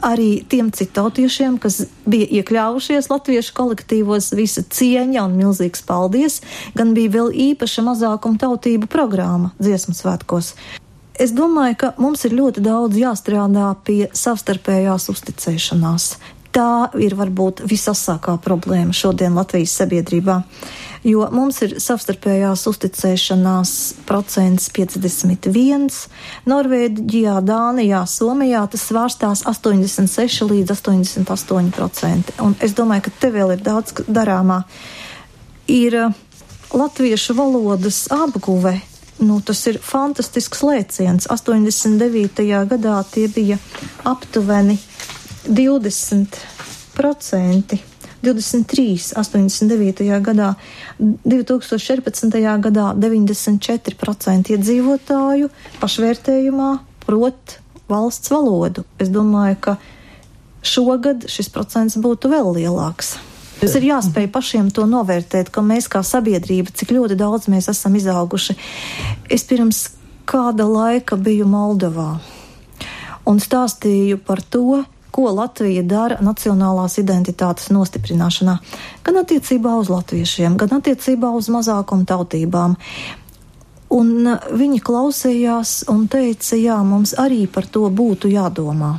arī 0.04 0.44
tiem 0.48 0.70
citautiešiem, 0.74 1.56
kas 1.62 1.84
bija 2.08 2.28
iekļāvušies 2.40 3.10
latviešu 3.12 3.56
kolektīvos, 3.56 4.32
visa 4.36 4.62
cieņa 4.62 5.24
un 5.24 5.36
milzīgs 5.40 5.84
paldies, 5.88 6.40
gan 6.76 6.94
bija 6.96 7.16
vēl 7.18 7.32
īpaša 7.50 7.86
mazākuma 7.88 8.40
tautību 8.42 8.90
programma 8.92 9.54
dziesmu 9.58 9.96
svētkos. 9.96 10.54
Es 11.14 11.30
domāju, 11.30 11.76
ka 11.78 11.92
mums 12.02 12.24
ir 12.26 12.34
ļoti 12.34 12.62
daudz 12.64 12.98
jāstrādā 12.98 13.68
pie 13.86 14.08
savstarpējās 14.18 15.06
uzticēšanās. 15.12 16.08
Tā 16.54 16.94
ir 17.02 17.16
varbūt 17.18 17.64
visasākā 17.66 18.36
problēma 18.44 18.94
šodien 18.94 19.34
Latvijas 19.34 19.74
sabiedrībā 19.80 20.42
jo 21.04 21.24
mums 21.32 21.60
ir 21.64 21.76
savstarpējās 21.82 22.64
uzticēšanās 22.70 23.72
procents 24.08 24.70
51, 24.74 25.90
Norvēģijā, 26.48 27.36
Dānijā, 27.44 28.04
Somijā 28.08 28.64
tas 28.72 28.86
svārstās 28.88 29.44
86 29.48 30.48
līdz 30.48 30.74
88 30.78 31.70
procenti. 31.76 32.36
Un 32.44 32.56
es 32.64 32.76
domāju, 32.76 33.06
ka 33.08 33.14
te 33.20 33.32
vēl 33.34 33.56
ir 33.56 33.64
daudz 33.64 34.06
darāmā. 34.08 34.62
Ir 35.68 35.98
uh, 36.06 36.16
latviešu 36.72 37.36
valodas 37.36 38.04
apguve. 38.12 38.78
Nu, 39.24 39.38
tas 39.46 39.60
ir 39.70 39.78
fantastisks 39.78 40.64
lēciens. 40.66 41.28
89. 41.30 42.48
gadā 42.72 42.96
tie 43.12 43.28
bija 43.30 43.60
aptuveni 44.08 44.80
20%. 45.48 47.78
23, 48.24 49.12
89. 49.20 50.00
gadā, 50.24 50.54
2014. 50.98 52.40
gadā 52.64 52.86
94% 52.96 54.54
iedzīvotāju 54.54 55.50
pašvērtējumā 55.82 56.70
prot 57.04 57.58
valsts 57.90 58.32
valodu. 58.32 58.86
Es 58.96 59.12
domāju, 59.12 59.58
ka 59.60 59.76
šogad 60.64 61.28
šis 61.28 61.52
procents 61.52 62.00
būtu 62.00 62.32
vēl 62.32 62.48
lielāks. 62.62 63.18
Mums 63.60 63.76
ir 63.78 63.86
jāspēj 63.86 64.26
pašiem 64.32 64.70
to 64.74 64.84
novērtēt, 64.88 65.50
ka 65.52 65.62
mēs 65.64 65.86
kā 65.92 66.00
sabiedrība, 66.04 66.72
cik 66.74 66.94
ļoti 66.96 67.16
daudz 67.20 67.48
mēs 67.52 67.68
esam 67.72 67.94
izauguši. 67.96 68.56
Es 69.32 69.44
pirms 69.48 69.86
kāda 70.28 70.66
laika 70.68 71.16
biju 71.20 71.46
Moldovā 71.48 72.18
un 73.28 73.40
stāstīju 73.40 74.18
par 74.24 74.42
to, 74.42 74.82
ko 75.14 75.30
Latvija 75.30 75.84
dara 75.86 76.18
nacionālās 76.24 76.98
identitātes 76.98 77.70
nostiprināšanā, 77.74 78.56
gan 79.06 79.20
attiecībā 79.22 79.76
uz 79.78 79.90
latviešiem, 79.92 80.58
gan 80.58 80.74
attiecībā 80.80 81.30
uz 81.38 81.50
mazākumu 81.54 82.06
tautībām. 82.10 82.74
Un 83.94 84.28
viņi 84.58 84.80
klausījās 84.82 85.84
un 85.92 86.08
teica, 86.10 86.58
jā, 86.58 86.80
mums 86.82 87.14
arī 87.20 87.44
par 87.46 87.68
to 87.70 87.86
būtu 87.94 88.32
jādomā. 88.32 88.96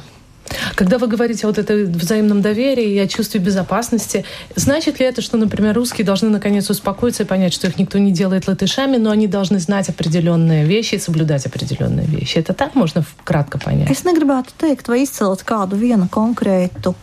Когда 0.75 0.97
вы 0.97 1.07
говорите 1.07 1.45
о 1.45 1.47
вот 1.47 1.57
этой 1.57 1.85
взаимном 1.85 2.41
доверии 2.41 2.93
и 2.93 2.99
о 2.99 3.07
чувстве 3.07 3.39
безопасности, 3.39 4.25
значит 4.55 4.99
ли 4.99 5.05
это, 5.05 5.21
что, 5.21 5.37
например, 5.37 5.75
русские 5.75 6.05
должны 6.05 6.29
наконец 6.29 6.69
успокоиться 6.69 7.23
и 7.23 7.25
понять, 7.25 7.53
что 7.53 7.67
их 7.67 7.77
никто 7.77 7.97
не 7.97 8.11
делает 8.11 8.47
латышами, 8.47 8.97
но 8.97 9.11
они 9.11 9.27
должны 9.27 9.59
знать 9.59 9.89
определенные 9.89 10.65
вещи 10.65 10.95
и 10.95 10.99
соблюдать 10.99 11.45
определенные 11.45 12.05
вещи? 12.07 12.37
Это 12.37 12.53
так 12.53 12.75
можно 12.75 13.03
кратко 13.23 13.57
понять? 13.57 13.89
Es 13.89 14.03
negribētu 14.03 14.53
teikt 14.59 14.89
vai 14.91 15.03
izcelt 15.03 15.43
kādu 15.47 15.77
vienu 15.79 16.07
konkrētu 16.11 16.95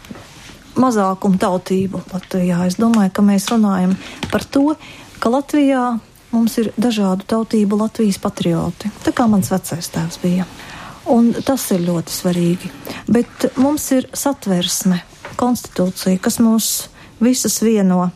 mazākumu 0.76 1.38
tautību 1.40 2.02
Latvijā. 2.12 2.66
Es 2.66 2.78
domāju, 2.80 3.12
ka 3.12 3.24
mēs 3.24 3.48
runājam 3.52 3.96
par 4.32 4.44
to, 4.44 4.74
ka 5.20 5.32
Latvijā 5.32 5.98
mums 6.32 6.56
ir 6.58 6.72
dažādu 6.80 7.26
tautību 7.28 7.78
Latvijas 7.84 8.18
patrioti. 8.22 8.90
Tā 9.04 9.12
kā 9.16 9.28
mans 9.30 9.52
vecais 9.52 9.90
tēvs 9.92 10.20
bija. 10.22 10.46
Un 11.10 11.32
tas 11.42 11.64
ir 11.74 11.82
ļoti 11.82 12.14
svarīgi. 12.14 12.70
Bet 13.10 13.48
mums 13.58 13.88
ir 13.96 14.06
satversme, 14.14 15.00
konstitūcija, 15.40 16.20
kas 16.22 16.38
mūs 16.42 16.68
visus 17.22 17.58
vieno. 17.64 18.10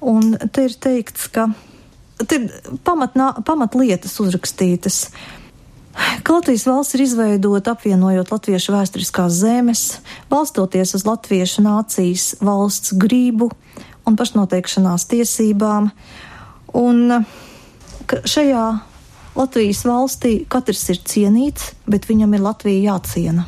Un 0.00 0.34
te 0.52 0.66
ir 0.66 0.76
teikts, 0.80 1.28
ka 1.32 1.50
te 2.24 2.40
ir 2.40 2.48
pamatnā, 2.86 3.34
pamatlietas 3.46 4.16
uzrakstītas. 4.24 5.04
Ka 6.24 6.38
Latvijas 6.38 6.64
valsts 6.64 6.96
ir 6.96 7.04
izveidota 7.04 7.74
apvienojot 7.76 8.32
latviešu 8.32 8.72
vēsturiskās 8.72 9.34
zemes, 9.42 9.82
balstoties 10.32 10.94
uz 10.96 11.04
latviešu 11.04 11.64
nācijas 11.66 12.30
valsts 12.40 12.94
gribu 12.96 13.50
un 14.08 14.16
pašnoteikšanās 14.16 15.04
tiesībām. 15.10 15.90
Un 16.80 17.26
šajā 18.08 18.64
Latvijas 19.38 19.82
valstī 19.88 20.42
katrs 20.52 20.84
ir 20.92 21.00
cienīts, 21.08 21.72
bet 21.88 22.08
viņam 22.08 22.36
ir 22.36 22.44
Latvija 22.44 22.92
jāciena. 22.92 23.46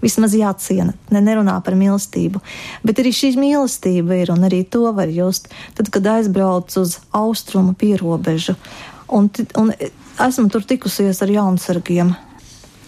Vismaz 0.00 0.32
jāciena, 0.36 0.94
ne 1.12 1.20
nerunā 1.20 1.58
par 1.64 1.76
mīlestību, 1.76 2.40
bet 2.84 3.00
arī 3.02 3.12
šī 3.12 3.34
mīlestība 3.36 4.22
ir, 4.22 4.32
un 4.32 4.46
arī 4.48 4.62
to 4.64 4.86
var 4.96 5.12
just, 5.12 5.50
tad, 5.76 5.90
kad 5.92 6.08
aizbrauc 6.08 6.72
uz 6.80 6.98
austrumu 7.16 7.74
pierobežu, 7.76 8.56
un, 9.12 9.28
un 9.60 9.72
esmu 9.76 10.48
tur 10.52 10.64
tikusies 10.68 11.20
ar 11.20 11.32
jaunsargiem, 11.32 12.14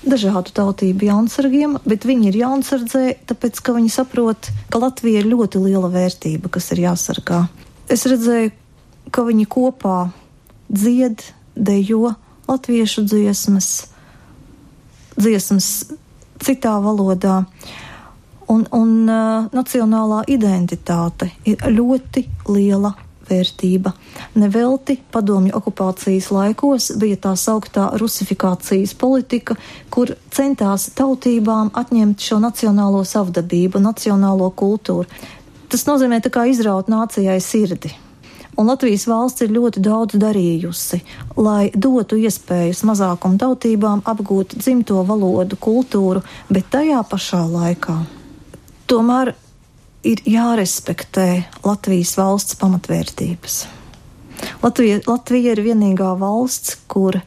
dažādu 0.08 0.54
tautību 0.56 1.08
jaunsargiem, 1.10 1.76
bet 1.84 2.06
viņi 2.08 2.30
ir 2.30 2.40
jaunsardzē, 2.42 3.04
tāpēc, 3.28 3.60
ka 3.60 3.76
viņi 3.76 3.92
saprot, 3.92 4.48
ka 4.72 4.80
Latvija 4.82 5.22
ir 5.22 5.30
ļoti 5.32 5.62
liela 5.62 5.92
vērtība, 5.92 6.50
kas 6.52 6.72
ir 6.74 6.84
jāsargā. 6.86 7.44
Es 7.92 8.06
redzēju, 8.08 8.52
ka 9.12 9.24
viņi 9.28 9.46
kopā 9.52 9.98
dzied, 10.72 11.22
dejo 11.56 12.14
latviešu 12.48 13.04
dziesmas, 13.06 13.86
dziesmas 15.16 15.68
citā 16.42 16.76
valodā. 16.82 17.42
Un, 18.52 18.66
un 18.74 18.90
uh, 19.08 19.46
nacionālā 19.54 20.24
identitāte 20.28 21.30
ir 21.48 21.62
ļoti 21.72 22.26
liela 22.52 22.92
vērtība. 23.28 23.92
Nevelti 24.34 24.98
padomju 25.12 25.54
okupācijas 25.56 26.28
laikos 26.34 26.90
bija 27.00 27.20
tā 27.28 27.32
sauktā 27.38 27.88
rusifikācijas 28.00 28.94
politika, 28.98 29.56
kur 29.90 30.14
centās 30.34 30.90
tautībām 30.98 31.72
atņemt 31.78 32.20
šo 32.20 32.40
nacionālo 32.42 33.04
savdabību, 33.08 33.80
nacionālo 33.82 34.50
kultūru. 34.50 35.08
Tas 35.72 35.86
nozīmē 35.88 36.20
tā 36.20 36.32
kā 36.34 36.44
izraut 36.50 36.90
nācijai 36.92 37.38
sirdi. 37.40 37.94
Un 38.56 38.68
Latvijas 38.68 39.06
valsts 39.08 39.44
ir 39.44 39.52
ļoti 39.54 39.80
daudz 39.80 40.18
darījusi, 40.20 41.00
lai 41.40 41.70
dotu 41.72 42.18
iespējas 42.20 42.82
mazākuma 42.84 43.40
tautībām 43.40 44.02
apgūt 44.04 44.58
dzimto 44.60 45.00
valodu, 45.08 45.56
kultūru, 45.56 46.20
bet 46.52 46.68
tajā 46.74 47.00
pašā 47.08 47.40
laikā 47.48 47.96
tomēr 48.92 49.32
ir 50.04 50.20
jārespektē 50.28 51.28
Latvijas 51.64 52.16
valsts 52.18 52.58
pamatvērtības. 52.60 53.62
Latvija, 54.62 55.00
Latvija 55.06 55.54
ir 55.54 55.62
vienīgā 55.64 56.12
valsts, 56.18 56.76
kur 56.90 57.20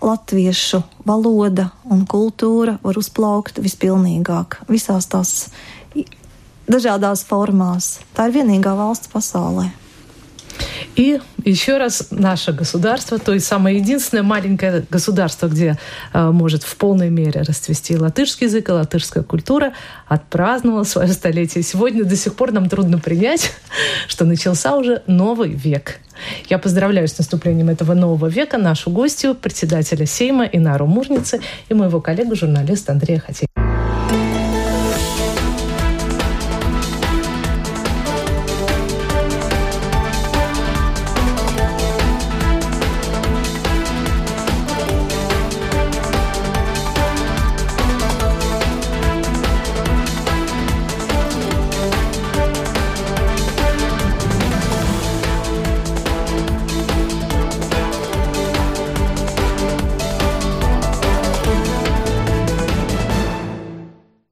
latviešu 0.00 0.82
valoda 1.08 1.70
un 1.90 2.04
kultūra 2.08 2.76
var 2.82 2.98
uzplaukt 3.00 3.58
vispilnīgāk 3.64 4.60
visās 4.70 5.08
tās 5.10 5.32
dažādās 6.68 7.24
formās. 7.26 7.98
Tā 8.14 8.28
ir 8.28 8.38
vienīgā 8.40 8.76
valsts 8.78 9.10
pasaulē. 9.12 9.70
И 10.96 11.20
еще 11.44 11.76
раз 11.76 12.08
наше 12.10 12.52
государство, 12.52 13.18
то 13.18 13.34
есть 13.34 13.46
самое 13.46 13.76
единственное 13.76 14.22
маленькое 14.22 14.84
государство, 14.90 15.46
где 15.46 15.78
э, 16.14 16.30
может 16.30 16.62
в 16.62 16.74
полной 16.76 17.10
мере 17.10 17.42
расцвести 17.42 17.98
латышский 17.98 18.46
язык 18.46 18.70
и 18.70 18.72
латышская 18.72 19.22
культура, 19.22 19.74
отпраздновало 20.08 20.84
свое 20.84 21.12
столетие. 21.12 21.62
Сегодня 21.62 22.04
до 22.04 22.16
сих 22.16 22.34
пор 22.34 22.52
нам 22.52 22.70
трудно 22.70 22.98
принять, 22.98 23.52
что 24.08 24.24
начался 24.24 24.74
уже 24.74 25.02
новый 25.06 25.50
век. 25.50 25.98
Я 26.48 26.58
поздравляю 26.58 27.06
с 27.06 27.18
наступлением 27.18 27.68
этого 27.68 27.92
нового 27.92 28.28
века 28.28 28.56
нашу 28.56 28.90
гостью, 28.90 29.34
председателя 29.34 30.06
Сейма 30.06 30.46
Инару 30.46 30.86
Мурницы 30.86 31.40
и 31.68 31.74
моего 31.74 32.00
коллегу, 32.00 32.34
журналиста 32.34 32.92
Андрея 32.92 33.20
Хатеева. 33.20 33.65